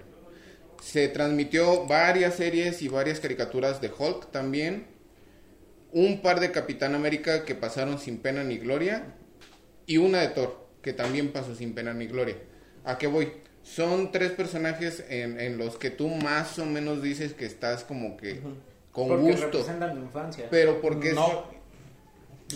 [0.80, 4.86] Se transmitió varias series y varias caricaturas de Hulk también.
[5.92, 9.14] Un par de Capitán América que pasaron sin pena ni gloria.
[9.86, 12.36] Y una de Thor, que también pasó sin pena ni gloria.
[12.84, 13.32] ¿A qué voy?
[13.62, 18.16] Son tres personajes en, en los que tú más o menos dices que estás como
[18.16, 18.40] que
[18.92, 19.46] con Porque gusto.
[19.46, 20.46] representan tu infancia.
[20.50, 21.44] Pero porque No.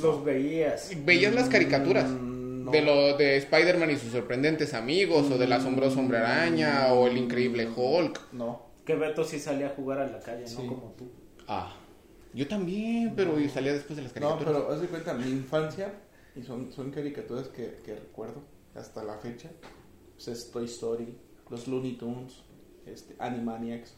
[0.00, 0.90] Los veías.
[1.04, 2.33] veías las caricaturas Mm,
[2.64, 2.70] no.
[2.70, 7.16] de lo de Spider-Man y sus sorprendentes amigos o del asombroso hombre araña o el
[7.18, 8.32] increíble Hulk.
[8.32, 8.62] No.
[8.84, 10.56] Que Beto sí salía a jugar a la calle, Sí.
[10.62, 11.10] no como tú.
[11.48, 11.74] Ah,
[12.34, 14.62] yo también, pero yo salía después de las No, caricaturas.
[14.62, 15.92] pero haz de cuenta, mi infancia,
[16.36, 18.42] y son, son caricaturas que, que recuerdo
[18.74, 19.50] hasta la fecha,
[20.14, 21.16] pues es Toy Story,
[21.50, 22.42] los Looney Tunes,
[22.86, 23.94] este, Animaniacs.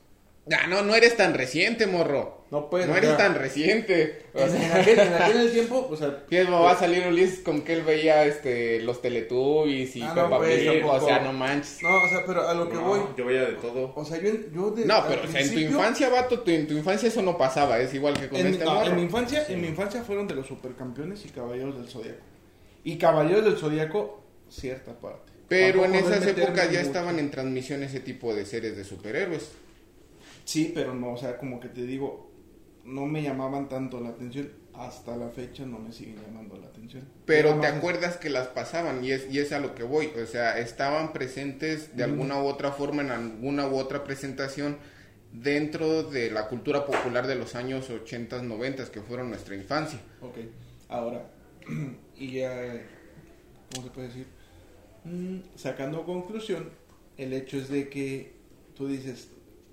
[0.53, 2.45] Ah, no, no eres tan reciente, morro.
[2.53, 4.27] No, pues, no eres tan reciente.
[4.33, 7.41] O En, sea, en aquel, en aquel tiempo, o sea, ¿Qué va a salir Ulises
[7.41, 10.85] con que él veía este los Teletubbies y Ah, Peppa no, pues, Pig?
[10.87, 11.83] O sea, no manches.
[11.83, 13.93] no, o sea, pero a lo que No, voy, Yo veía de todo.
[13.97, 16.69] o sea, yo, yo de, No, pero o sea, en tu infancia, vato, tu- en
[16.69, 18.87] tu infancia eso no pasaba, es igual que con En, este no, morro.
[18.87, 22.21] en mi infancia, en mi infancia fueron de los supercampeones y caballeros del zodiaco.
[22.85, 25.33] Y caballeros del zodiaco, cierta parte.
[25.49, 26.81] Pero en esas épocas ya mucho.
[26.81, 29.51] estaban en transmisión ese tipo de series de superhéroes.
[30.47, 32.31] Sí, pero no, o sea, como que te digo,
[32.85, 34.51] no me llamaban tanto la atención.
[34.73, 37.09] Hasta la fecha no me siguen llamando la atención.
[37.25, 40.11] Pero te acuerdas que las pasaban y es, y es a lo que voy.
[40.23, 44.77] O sea, estaban presentes de alguna u otra forma en alguna u otra presentación
[45.33, 49.99] dentro de la cultura popular de los años 80, 90, que fueron nuestra infancia.
[50.21, 50.37] Ok,
[50.89, 51.27] ahora,
[52.17, 52.83] y ya,
[53.75, 54.27] ¿cómo se puede decir?
[55.05, 56.71] Mm, sacando conclusión,
[57.17, 58.35] el hecho es de que
[58.75, 59.31] tú dices,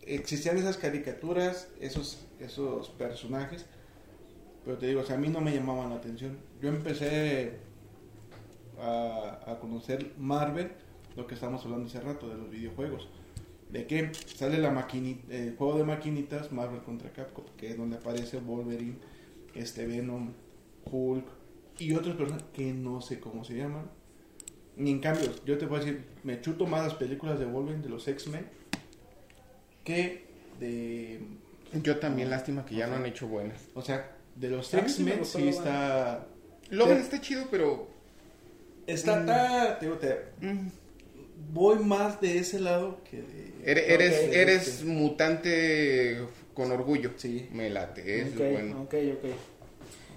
[0.08, 3.66] existían esas caricaturas, esos, esos personajes,
[4.66, 6.38] pero te digo, a mí no me llamaban la atención.
[6.62, 7.60] Yo empecé
[8.80, 10.72] a, a conocer Marvel,
[11.16, 13.10] lo que estábamos hablando hace rato, de los videojuegos.
[13.70, 17.98] De que sale la maquinita, el juego de maquinitas Marvel contra Capcom, que es donde
[17.98, 18.98] aparece Wolverine,
[19.56, 20.34] este Venom,
[20.86, 21.26] Hulk
[21.80, 23.90] y otros personajes que no sé cómo se llaman.
[24.78, 27.90] Y en cambio, yo te puedo decir, me chuto más las películas de Wolverine, de
[27.90, 28.48] los X-Men,
[29.84, 30.26] que
[30.60, 31.20] de...
[31.82, 33.60] Yo también, lástima que ya no han hecho buenas.
[33.74, 36.28] O sea, de los X-Men sí está...
[36.70, 37.88] Logan Te- está chido, pero...
[38.86, 40.68] Está, te digo, te- mm,
[41.54, 43.54] voy más de ese lado que de...
[43.66, 44.88] Eres, eres, ok.
[44.88, 46.20] mutante
[46.54, 47.12] con orgullo.
[47.16, 47.48] Sí.
[47.52, 48.82] Me late, es bueno.
[48.84, 49.30] ok, ok.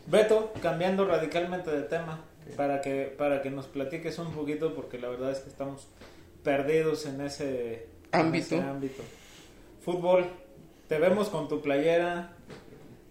[0.09, 2.25] Beto, cambiando radicalmente de tema,
[2.57, 5.89] para que para que nos platiques un poquito, porque la verdad es que estamos
[6.45, 8.55] perdidos en ese Ámbito.
[8.57, 9.03] en ese ámbito.
[9.87, 10.27] Fútbol,
[10.89, 12.33] te vemos con tu playera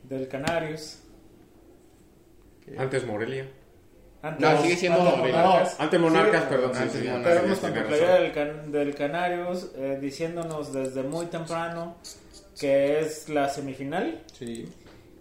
[0.04, 1.00] del Canarios.
[2.78, 3.48] Antes Morelia.
[4.22, 5.18] Antes- No, sigue siendo antes.
[5.34, 5.80] Monarcas.
[5.80, 6.72] Antes Monarcas, Sí, perdón.
[6.76, 7.34] sí, antes sí, sí, Monarcas.
[7.36, 11.96] Te vemos con tu playera del, can- del Canarios, eh, diciéndonos desde muy temprano
[12.60, 14.70] que es la semifinal, Sí.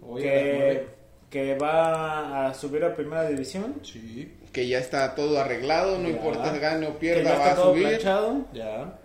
[0.07, 0.87] Hoy a que,
[1.29, 3.79] que va a subir a primera división.
[3.83, 6.15] Sí, Que ya está todo arreglado, no Ya.
[6.15, 7.87] importa si gane o que pierda, ya va está a todo subir.
[7.87, 8.45] planchado.
[8.53, 8.99] ya.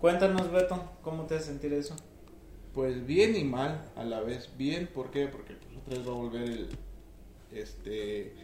[0.00, 1.96] Cuéntanos, Beto, ¿cómo te hace sentir eso?
[2.76, 4.50] Pues bien y mal a la vez.
[4.58, 5.28] Bien, ¿por qué?
[5.28, 5.54] Porque
[5.86, 6.68] pues, va a volver el,
[7.50, 8.34] este,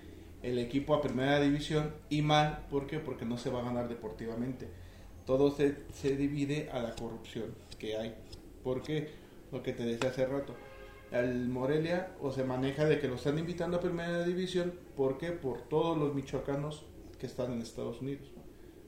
[0.43, 1.93] el equipo a primera división.
[2.09, 2.99] Y mal, ¿por qué?
[2.99, 4.69] Porque no se va a ganar deportivamente.
[5.27, 8.15] Todo se, se divide a la corrupción que hay.
[8.65, 9.11] ¿Por qué?
[9.53, 10.55] Lo que te decía hace rato.
[11.11, 14.73] Al Morelia o se maneja de que lo están invitando a primera división.
[14.97, 15.33] ¿Por qué?
[15.33, 16.87] Por todos los michoacanos
[17.19, 18.33] que están en Estados Unidos.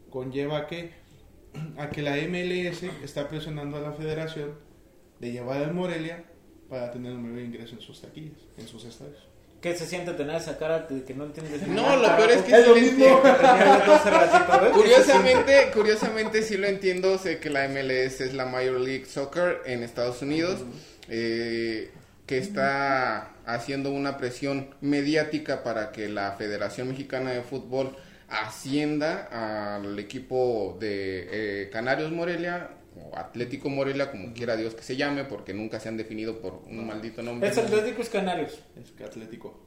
[0.09, 0.93] Conlleva que
[1.77, 4.73] a que la MLS está presionando a la federación
[5.21, 6.25] de llevar al Morelia
[6.69, 9.29] para tener un mayor ingreso en sus taquillas, en sus estadios.
[9.61, 11.67] ¿Qué se siente tener esa cara de que no entiendes?
[11.67, 13.23] No, lo peor es que Es sí lo mismo.
[14.75, 19.83] Curiosamente, curiosamente sí lo entiendo, sé que la MLS es la Major League Soccer en
[19.83, 20.61] Estados Unidos,
[21.09, 21.93] eh,
[22.27, 27.97] que está haciendo una presión mediática para que la Federación Mexicana de Fútbol
[28.29, 34.97] ascienda al equipo de eh, Canarios Morelia o Atlético Morelia, como quiera Dios que se
[34.97, 37.49] llame, porque nunca se han definido por un maldito nombre.
[37.49, 38.59] Es Atléticos Canarios.
[38.83, 39.61] Es que Atlético.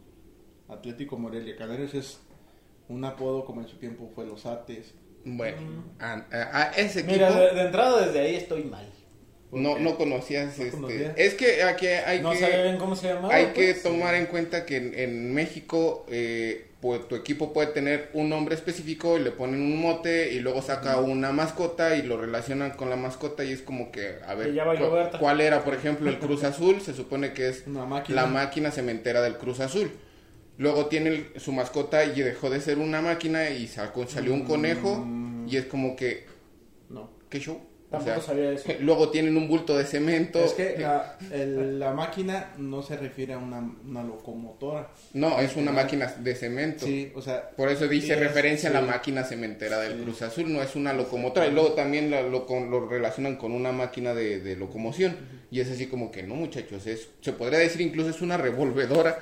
[0.70, 1.56] Atlético Morelia.
[1.56, 2.20] Canarios es
[2.90, 4.94] un apodo como en su tiempo fue Los Ates.
[5.26, 7.14] Bueno, a, a- a ese equipo...
[7.16, 8.90] Mira, de, de entrada desde ahí estoy mal.
[9.52, 10.76] No, no conocías ¿No este.
[10.78, 11.14] conocías?
[11.18, 13.34] Es que aquí hay No que cómo se llamaba.
[13.34, 13.84] hay que pues.
[13.84, 18.54] tomar en cuenta que en, en México eh, pues, tu equipo puede tener un nombre
[18.56, 22.90] específico y le ponen un mote y luego saca una mascota y lo relacionan con
[22.90, 24.84] la mascota y es como que a ver cu-
[25.20, 28.22] cuál era por ejemplo el Cruz Azul se supone que es Una máquina.
[28.22, 29.90] la máquina cementera del Cruz Azul
[30.60, 34.44] luego tiene el- su mascota y dejó de ser una máquina y sacó, salió un
[34.46, 35.48] conejo Mm.
[35.50, 36.26] y es como que
[36.90, 37.10] No.
[37.30, 38.70] qué show O Tampoco sea, sabía eso.
[38.82, 43.32] luego tienen un bulto de cemento Es que la, el- la máquina no se refiere
[43.34, 44.90] a una, una locomotora.
[45.14, 46.86] No, es una máquina de cemento.
[46.86, 50.04] Sí, o sea, Por eso dice es- referencia a la máquina cementera del Sí.
[50.04, 51.48] Cruz Azul, no es una locomotora.
[51.48, 55.16] Y luego también la- lo, con- lo relacionan con una máquina de, de locomoción.
[55.50, 59.18] Y es así como que no, muchachos, es, se podría decir incluso es una revolvedora.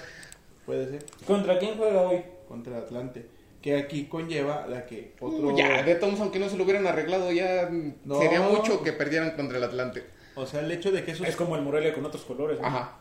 [0.65, 2.23] puede ser ¿Contra quién juega hoy?
[2.47, 3.25] contra Atlante.
[3.65, 5.47] Que aquí conlleva la que otro.
[5.47, 8.19] Uh, ya, de todos, aunque no se lo hubieran arreglado, ya mm, No.
[8.21, 10.05] sería mucho que perdieran contra el Atlante.
[10.35, 12.59] O sea, el hecho de que eso Es como el Morelia con otros colores.
[12.61, 12.67] ¿no?
[12.67, 12.99] Ajá.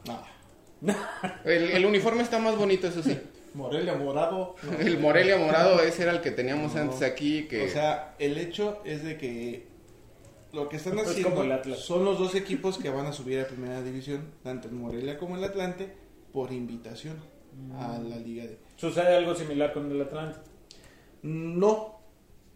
[1.45, 3.21] El, el uniforme está más bonito, eso sí.
[3.53, 4.57] Morelia morado.
[4.63, 4.79] no.
[4.79, 6.81] El Morelia morado, ese era el que teníamos No.
[6.81, 7.47] antes aquí.
[7.47, 9.67] que O sea, el hecho es de que
[10.55, 13.83] lo que están Es haciendo son los dos equipos que van a subir a primera
[13.83, 15.95] división, tanto el Morelia como el Atlante,
[16.33, 17.19] por invitación
[17.79, 18.59] a la liga de...
[18.77, 20.54] Sucede algo similar con el Atlante.
[21.25, 21.99] No,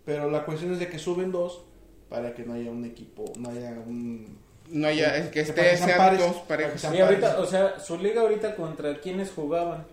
[0.05, 1.65] pero la cuestión es de que suben dos
[2.11, 4.39] para que no haya un equipo, no haya un...
[4.71, 6.81] no haya, es que Que esté, para que sean pares, dos para que parejas.
[6.83, 9.87] sean Y ahorita, o sea, su liga ahorita contra quiénes jugaban.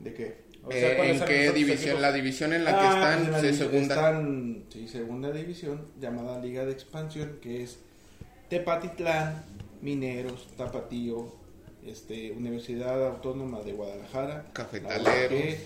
[0.00, 0.48] ¿De qué?
[0.64, 2.00] O sea, Eh, ¿cuáles ¿En qué división?
[2.00, 3.94] La división en la que Ah, están en la segunda.
[3.94, 7.78] Están, sí, segunda división, llamada Liga de Expansión, que es
[8.48, 9.44] Tepatitlán,
[9.82, 11.34] Mineros, Tapatío,
[11.86, 15.56] este, Universidad Autónoma de Guadalajara, Cafetaleros.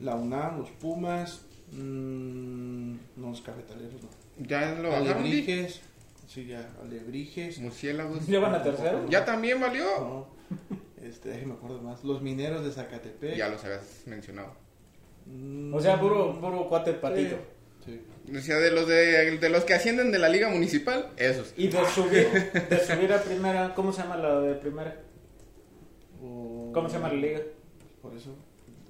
[0.00, 4.08] La UNAM, los Pumas, mm, no, los Cafetaleros, no.
[4.46, 5.08] Ya lo bajaron.
[5.22, 5.80] Alebrijes,
[6.26, 7.58] sí, ya, Alebrijes.
[7.58, 8.26] Murciélagos.
[8.26, 9.06] ¿Ya van a tercero?
[9.08, 9.84] Ya también valió.
[10.00, 10.26] No,
[11.02, 12.02] este, déjeme acuerdo más.
[12.04, 13.36] Los Mineros de Zacatepec.
[13.36, 14.54] Ya los habías mencionado.
[15.26, 17.36] Mm, O sea, puro, puro cuate patito.
[17.84, 18.00] Sí.
[18.34, 21.52] O sea, de los de, de los que ascienden de la liga municipal, esos.
[21.56, 25.00] Y de subir, de subir a primera, ¿cómo se llama la de primera?
[26.20, 27.40] ¿Cómo se llama la liga?
[28.00, 28.34] Por eso.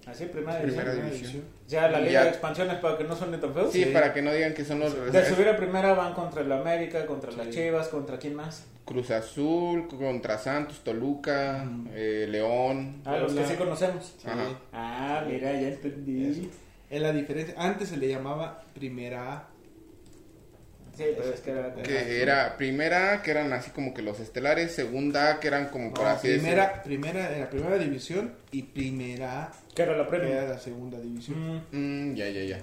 [0.07, 1.17] Así, primera, Primera división.
[1.21, 1.45] división.
[1.67, 3.71] Ya la Y liga ya- de expansiones para que no suene tan feo.
[3.71, 3.91] Sí, Sí.
[3.91, 7.07] para que no digan que son los De subir a primera van contra el América,
[7.07, 7.49] contra las.
[7.51, 8.65] Chivas, contra quién más.
[8.85, 11.89] Cruz Azul, contra Santos, Toluca, Mm.
[11.95, 13.01] eh, León.
[13.07, 14.15] Ah, los que sí conocemos.
[14.19, 14.29] Sí.
[14.29, 14.45] Ajá.
[14.75, 16.27] Ah, mira, ya entendí.
[16.31, 16.51] Eso.
[16.91, 17.55] Es la diferencia.
[17.57, 19.49] Antes se le llamaba Primera A.
[20.97, 21.75] Sí, pero es que era...
[21.75, 26.05] Que era primera, que eran así como que los estelares, segunda, que eran como por
[26.05, 30.49] No, así primera, primera, era primera división y Primera A, Que era la que era
[30.49, 31.63] la segunda división.
[31.73, 32.11] Mm.
[32.13, 32.61] Mm, ya, ya, ya.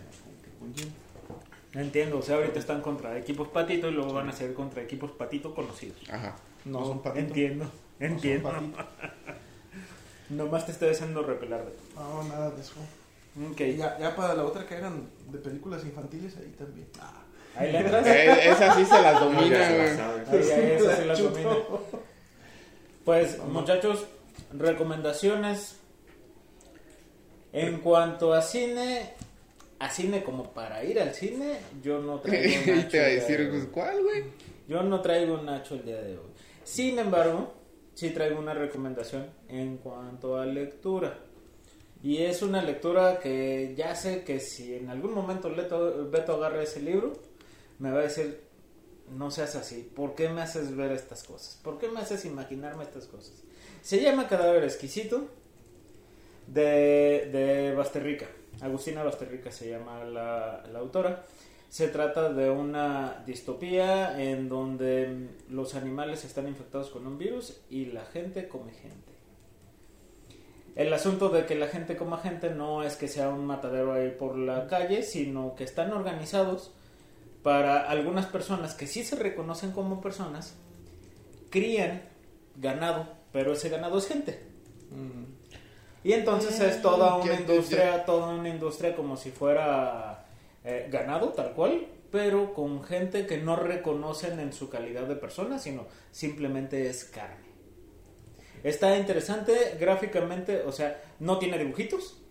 [1.74, 5.12] entiendo, o sea, ahorita están contra equipos patito y luego van a ser contra equipos
[5.12, 5.98] patito conocidos.
[6.10, 6.36] Ajá.
[6.66, 7.28] No son patitos.
[7.30, 7.66] Entiendo,
[8.00, 8.50] No entiendo.
[8.52, 8.86] patitos.
[10.30, 12.76] Nomás te estoy haciendo repelar de No, nada de eso.
[13.52, 16.88] Ok, Y ya, ya para la otra que eran de películas infantiles, ahí también.
[17.02, 17.24] Ah.
[17.56, 18.06] ahí le entras.
[18.08, 19.96] Eh, esas sí se las No, domina, ya se la güey.
[19.98, 20.22] sabe.
[20.30, 21.56] Ahí, ahí, eso sí las domina.
[23.04, 24.06] Pues, muchachos,
[24.54, 25.78] recomendaciones.
[27.54, 29.14] En cuanto a cine,
[29.80, 33.40] a cine como para ir al cine, yo no traigo y Nacho te a decir,
[33.40, 33.66] de pues.
[33.72, 34.24] ¿cuál, güey?
[34.68, 36.26] Yo no traigo un Nacho el día de hoy.
[36.64, 37.54] Sin embargo,
[37.94, 41.18] sí traigo una recomendación en cuanto a lectura.
[42.04, 46.64] Y es una lectura que ya sé que si en algún momento Leto- Beto agarra
[46.64, 47.14] ese libro,
[47.80, 48.42] me va a decir,
[49.12, 51.60] no seas así, ¿por qué me haces ver estas cosas?
[51.62, 53.44] ¿Por qué me haces imaginarme estas cosas?
[53.84, 55.28] Se llama Cadáver Exquisito
[56.54, 58.28] de, de Basterrica.
[58.62, 61.24] Agustina Basterrica se llama la, la autora.
[61.70, 67.86] Se trata de una distopía en donde los animales están infectados con un virus y
[67.86, 69.12] la gente come gente.
[70.76, 74.10] El asunto de que la gente coma gente no es que sea un matadero ahí
[74.12, 76.74] por la calle, sino que están organizados
[77.44, 80.56] para algunas personas que sí se reconocen como personas,
[81.50, 82.04] crían
[82.56, 84.40] ganado, pero ese ganado es gente.
[84.92, 85.41] Mm.
[86.04, 90.26] Y entonces Mm, es toda una industria, toda una industria como si fuera
[90.64, 95.60] eh, ganado, tal cual, pero con gente que no reconocen en su calidad de persona,
[95.60, 97.52] sino simplemente es carne.
[98.64, 102.22] Está interesante gráficamente, o sea, no tiene dibujitos,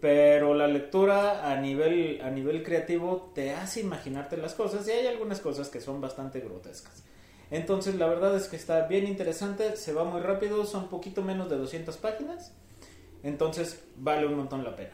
[0.00, 5.06] pero la lectura a nivel, a nivel creativo te hace imaginarte las cosas y hay
[5.06, 7.04] algunas cosas que son bastante grotescas.
[7.50, 11.48] Entonces la verdad es que está bien interesante, se va muy rápido, son poquito menos
[11.48, 12.52] de 200 páginas,
[13.22, 14.92] entonces vale un montón la pena.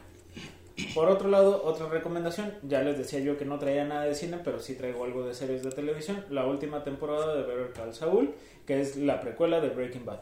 [0.95, 4.39] Por otro lado, otra recomendación, ya les decía yo que no traía nada de cine,
[4.43, 8.33] pero sí traigo algo de series de televisión, la última temporada de Better Call Saul,
[8.65, 10.21] que es la precuela de Breaking Bad.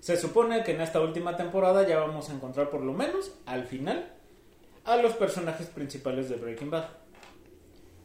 [0.00, 3.64] Se supone que en esta última temporada ya vamos a encontrar por lo menos al
[3.66, 4.12] final
[4.84, 6.86] a los personajes principales de Breaking Bad.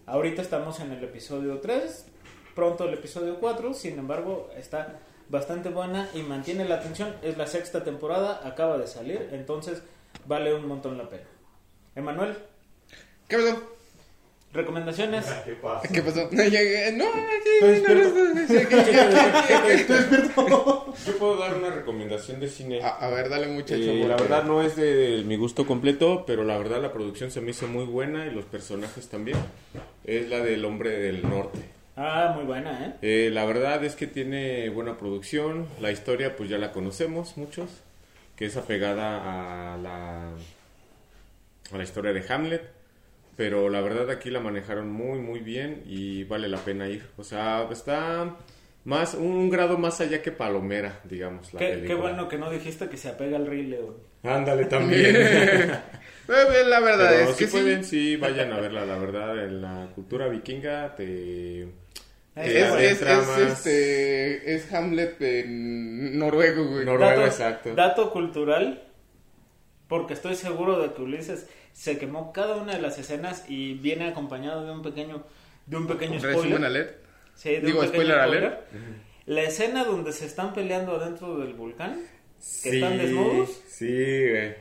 [0.06, 2.06] Ahorita estamos en el episodio 3,
[2.54, 5.00] pronto el episodio 4, sin embargo está
[5.30, 7.16] bastante buena y mantiene la atención.
[7.22, 9.82] Es la sexta temporada, acaba de salir, entonces
[10.26, 11.24] vale un montón la pena.
[11.96, 12.38] Emanuel,
[13.28, 13.62] ¿Qué pasó?
[14.54, 15.26] recomendaciones.
[15.46, 15.88] ¿Qué pasa?
[15.94, 16.30] ¿Qué pasó?
[16.32, 17.12] No, llegué- no, no,
[21.06, 22.82] Yo puedo dar una recomendación de cine.
[22.82, 23.82] A, a ver, dale muchacho.
[23.82, 27.42] Eh, la verdad no es de mi gusto completo, pero la verdad la producción se
[27.42, 29.38] me hizo muy buena y los personajes también.
[30.06, 31.60] Es la del hombre del norte.
[31.98, 32.94] Ah, muy buena, ¿eh?
[33.02, 35.68] Eh, la verdad es que tiene buena producción.
[35.82, 37.70] La historia pues ya la conocemos muchos,
[38.36, 42.70] que es apegada a la, a la historia de Hamlet.
[43.36, 47.04] Pero la verdad aquí la manejaron muy muy bien y vale la pena ir.
[47.18, 48.36] O sea, está
[48.84, 51.52] más un grado más allá que Palomera, digamos.
[51.54, 53.96] La Qué, qué bueno que no dijiste que se apega al Rey León.
[54.28, 55.16] Ándale también.
[56.30, 57.90] Eh, La verdad Pero es si que pueden, sí.
[58.12, 58.86] sí, vayan a verla.
[58.86, 61.62] La verdad, en la cultura vikinga te...
[62.36, 66.86] Es, es, este, es Hamlet en noruego, güey.
[66.86, 67.74] Noruego, exacto.
[67.74, 68.84] dato cultural,
[69.88, 74.08] porque estoy seguro de que Ulises se quemó cada una de las escenas y viene
[74.10, 75.24] acompañado de un pequeño,
[75.66, 76.64] de un pequeño spoiler.
[76.66, 76.98] alert.
[77.34, 78.60] Sí, de un Digo, pequeño spoiler alert.
[79.26, 82.02] La escena donde se están peleando adentro del volcán,
[82.64, 84.56] que Sí, están desnudos, Sí, güey.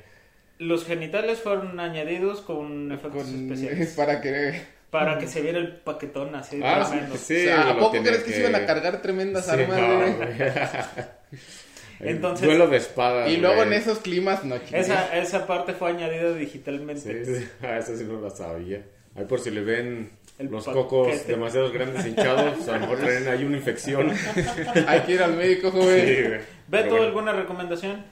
[0.58, 4.62] los genitales fueron añadidos con efectos Con, especiales para que...
[4.90, 7.16] para que se viera el paquetón así Ah, tremendo.
[7.16, 10.16] sí, o sea, ¿A poco crees que, se iban a cargar tremendas Sí, armas, no,
[12.00, 13.30] Entonces- Duelo de espadas.
[13.30, 13.80] Y luego en güey.
[13.80, 14.56] esos climas, no.
[14.72, 17.24] Esa, esa parte fue añadida digitalmente.
[17.24, 17.48] Sí, sí.
[17.62, 18.82] Ah, esa sí no la sabía.
[19.14, 23.28] Ahí por si le ven El los cocos demasiado grandes hinchados, a lo mejor traen
[23.28, 24.12] ahí una infección.
[24.86, 26.04] Hay que ir al médico, Sí, joven.
[26.04, 26.28] güey.
[26.28, 27.04] ¿Beto, Pero bueno.
[27.06, 28.04] alguna recomendación?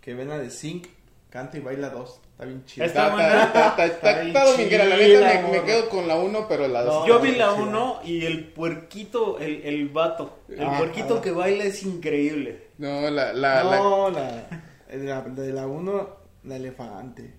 [0.00, 0.86] Que ven la de Zinc,
[1.28, 2.20] canta y baila dos.
[2.32, 2.86] Está bien chido.
[2.86, 3.42] Está Está, buena.
[3.44, 4.84] está, está, está, Está está dominguera.
[4.86, 6.94] La chida, neta me, quedo con la 1, pero la 2.
[6.94, 7.60] No, Yo vi la sí.
[7.60, 11.20] 1 y el puerquito, el, el vato, el Ah, puerquito ah.
[11.20, 12.68] que baila es increíble.
[12.78, 14.46] No, la, la, la- no, la,
[14.90, 17.34] de la, de la uno, la elefante.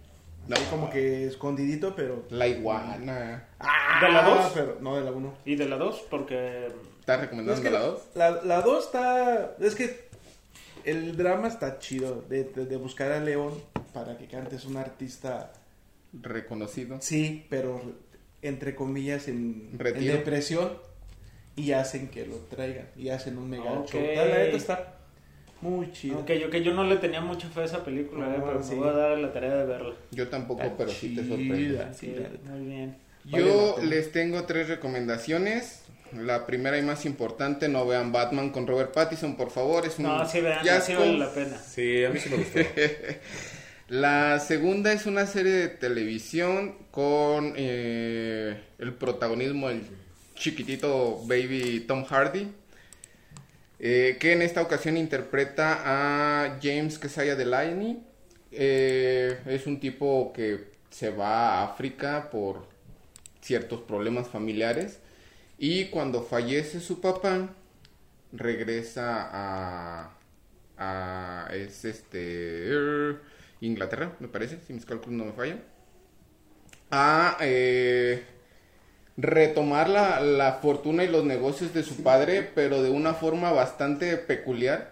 [0.47, 0.55] No.
[0.55, 2.25] Ahí como que escondidito, pero...
[2.29, 3.47] la iguana.
[3.59, 4.51] Ah, ¿De la dos?
[4.53, 5.33] Pero, no, de la 1.
[5.45, 6.67] Y de la 2, porque...
[6.99, 8.01] ¿Estás recomendando Es que la 2?
[8.15, 9.55] la, la 2 está...
[9.59, 10.09] Es que
[10.83, 13.53] el drama está chido de, de, de buscar a León
[13.93, 14.55] para que cante.
[14.55, 15.53] Es un artista...
[16.13, 16.97] Reconocido.
[17.01, 17.79] Sí, pero
[18.41, 20.73] entre comillas en, en depresión.
[21.55, 22.89] Y hacen que lo traigan.
[22.97, 23.91] Y hacen un mega Ok.
[23.91, 24.01] show.
[24.01, 24.97] La neta está
[25.61, 26.19] muy chido.
[26.19, 28.63] Ok, yo que yo no le tenía mucha fe a esa película, No, eh, pero
[28.63, 28.71] sí.
[28.71, 29.93] me voy a dar la tarea de verla.
[30.11, 31.87] Yo tampoco, Está pero sí te sorprende.
[31.93, 32.15] Sí,
[32.49, 32.97] muy bien.
[33.25, 33.87] Vale Yo pena.
[33.89, 35.83] les tengo tres recomendaciones.
[36.17, 39.85] La primera y más importante, no vean Batman con Robert Pattinson, por favor.
[39.85, 41.57] Es un No, sí vean, sí vale la pena.
[41.57, 42.59] Sí, a mí sí me gustó.
[43.87, 49.81] La segunda es una serie de televisión con eh, el protagonismo del
[50.33, 52.47] chiquitito baby Tom Hardy,
[53.83, 58.03] eh, que en esta ocasión interpreta a James Kesaya Delaney.
[58.51, 62.67] Eh, es un tipo que se va a África por
[63.41, 64.99] ciertos problemas familiares
[65.57, 67.49] y cuando fallece su papá
[68.33, 70.17] regresa a,
[70.77, 73.21] a es este er,
[73.61, 75.61] Inglaterra, me parece, si mis cálculos no me fallan,
[76.91, 78.23] a eh,
[79.17, 84.17] retomar la, la fortuna y los negocios de su padre, pero de una forma bastante
[84.17, 84.91] peculiar,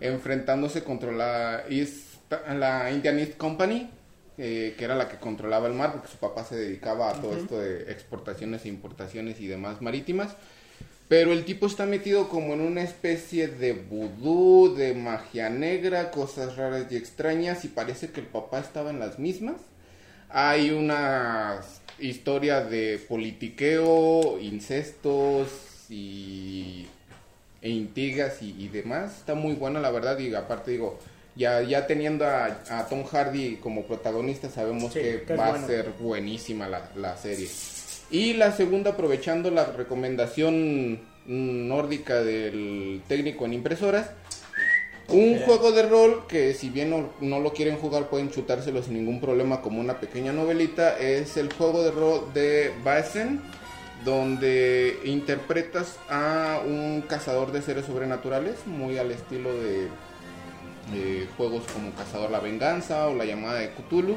[0.00, 2.16] enfrentándose contra la, East-
[2.48, 3.90] la Indian East Company,
[4.38, 7.36] eh, que era la que controlaba el mar, porque su papá se dedicaba a todo
[7.36, 10.34] esto de exportaciones e importaciones y demás marítimas.
[11.08, 16.56] Pero el tipo está metido como en una especie de vudú, de magia negra, cosas
[16.56, 19.56] raras y extrañas, y parece que el papá estaba en las mismas.
[20.28, 21.60] Hay una
[21.98, 25.48] historia de politiqueo, incestos
[25.88, 26.86] y,
[27.62, 29.18] e intrigas y, y demás.
[29.18, 30.98] Está muy buena la verdad y aparte digo,
[31.36, 35.64] Ya, ya teniendo a, a Tom Hardy como protagonista, sabemos Sí, que va bueno.
[35.64, 37.48] a ser buenísima la, la serie.
[38.10, 44.10] Y la segunda, aprovechando la recomendación nórdica del técnico en impresoras,
[45.08, 48.94] un juego de rol que si bien no, no lo quieren jugar pueden chutárselo sin
[48.94, 53.40] ningún problema como una pequeña novelita, es el juego de rol de Baesen,
[54.04, 59.88] donde interpretas a un cazador de seres sobrenaturales, muy al estilo de
[61.36, 64.16] juegos como Cazador la Venganza o La Llamada de Cthulhu,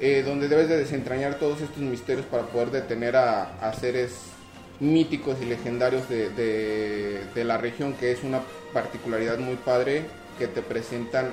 [0.00, 4.33] eh, donde debes de desentrañar todos estos misterios para poder detener a, a seres
[4.80, 10.02] míticos y legendarios de, de- la región, que es una particularidad muy padre
[10.38, 11.30] que te presentan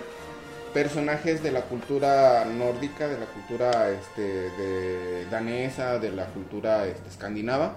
[0.74, 7.76] personajes de la cultura nórdica, de la cultura este, danesa, de la cultura este, escandinava,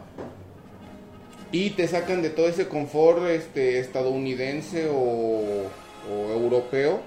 [1.52, 5.70] y te sacan de todo ese confort este, estadounidense o,
[6.10, 7.00] o europeo,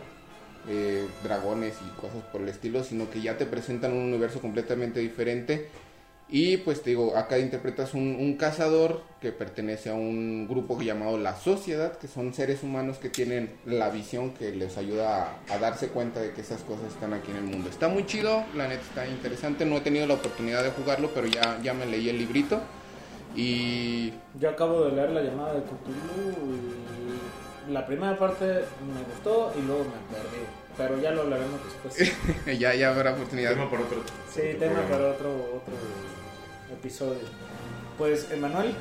[0.69, 4.99] eh, dragones y cosas por el estilo, sino que ya te presentan un universo completamente
[4.99, 5.67] diferente.
[6.29, 11.37] Y pues te digo, acá interpretas un, cazador que pertenece a un grupo llamado la
[11.37, 15.87] sociedad, que son seres humanos que tienen la visión que les ayuda a, a darse
[15.87, 17.69] cuenta de que esas cosas están aquí en el mundo.
[17.69, 21.27] Está muy chido, la neta está interesante, no he tenido la oportunidad de jugarlo, pero
[21.27, 22.59] ya, ya me leí el librito.
[23.35, 27.26] Y Yo acabo de leer la llamada de Cthulhu y
[27.69, 30.45] la primera parte me gustó y luego me perdí.
[30.77, 32.13] Pero ya lo hablaremos después.
[32.59, 33.51] ya, ya habrá oportunidad.
[33.51, 34.03] Tema por otro.
[34.31, 34.89] Sí, otro tema programa.
[34.89, 35.73] para otro, otro
[36.71, 37.21] episodio.
[37.97, 38.75] Pues, Emanuel,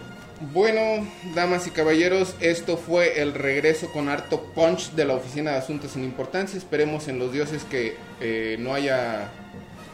[0.53, 5.57] Bueno, damas y caballeros, esto fue el regreso con harto punch de la Oficina de
[5.57, 6.59] Asuntos sin Importancia.
[6.59, 9.31] Esperemos en los dioses que eh, no haya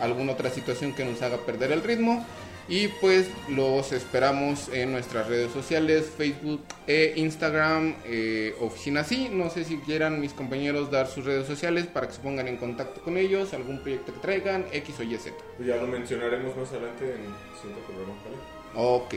[0.00, 2.26] alguna otra situación que nos haga perder el ritmo.
[2.68, 9.28] Y pues los esperamos en nuestras redes sociales, Facebook e Instagram, eh, Oficina Sí.
[9.32, 12.56] No sé si quieran mis compañeros dar sus redes sociales para que se pongan en
[12.56, 15.36] contacto con ellos, algún proyecto que traigan, X o Y, Z.
[15.56, 18.14] Pues ya lo mencionaremos más adelante en el siguiente programa.
[18.24, 18.36] ¿vale?
[18.74, 19.14] Ok.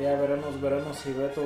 [0.00, 1.42] ya veremos, veremos si Beto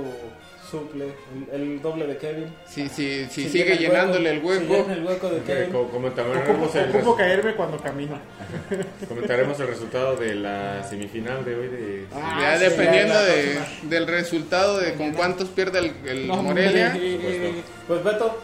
[0.73, 1.05] suple
[1.53, 2.53] el, el doble de Kevin.
[2.67, 4.91] Si, si, si Si sigue llena el llenándole el Si hueco.
[4.91, 5.71] el hueco de Ok, Kevin.
[5.71, 8.19] co- Ocupo, comentaremos, el ocupo caerme cuando camino.
[9.09, 12.07] comentaremos el resultado de la semifinal de hoy de...
[12.15, 16.43] Ah, ya sí, dependiendo ya, de, del resultado de con cuántos pierde el, el No,
[16.43, 16.97] Morelia.
[17.87, 18.41] Pues Beto,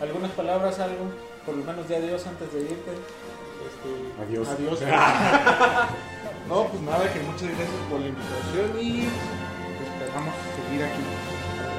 [0.00, 1.10] algunas palabras, algo,
[1.44, 2.92] por lo menos de adiós antes de irte.
[3.66, 4.48] Este, Adiós.
[4.48, 4.80] Adiós.
[6.48, 9.08] no, pues nada, que muchas gracias por la invitación y
[9.96, 10.34] esperamos
[10.68, 11.02] seguir aquí.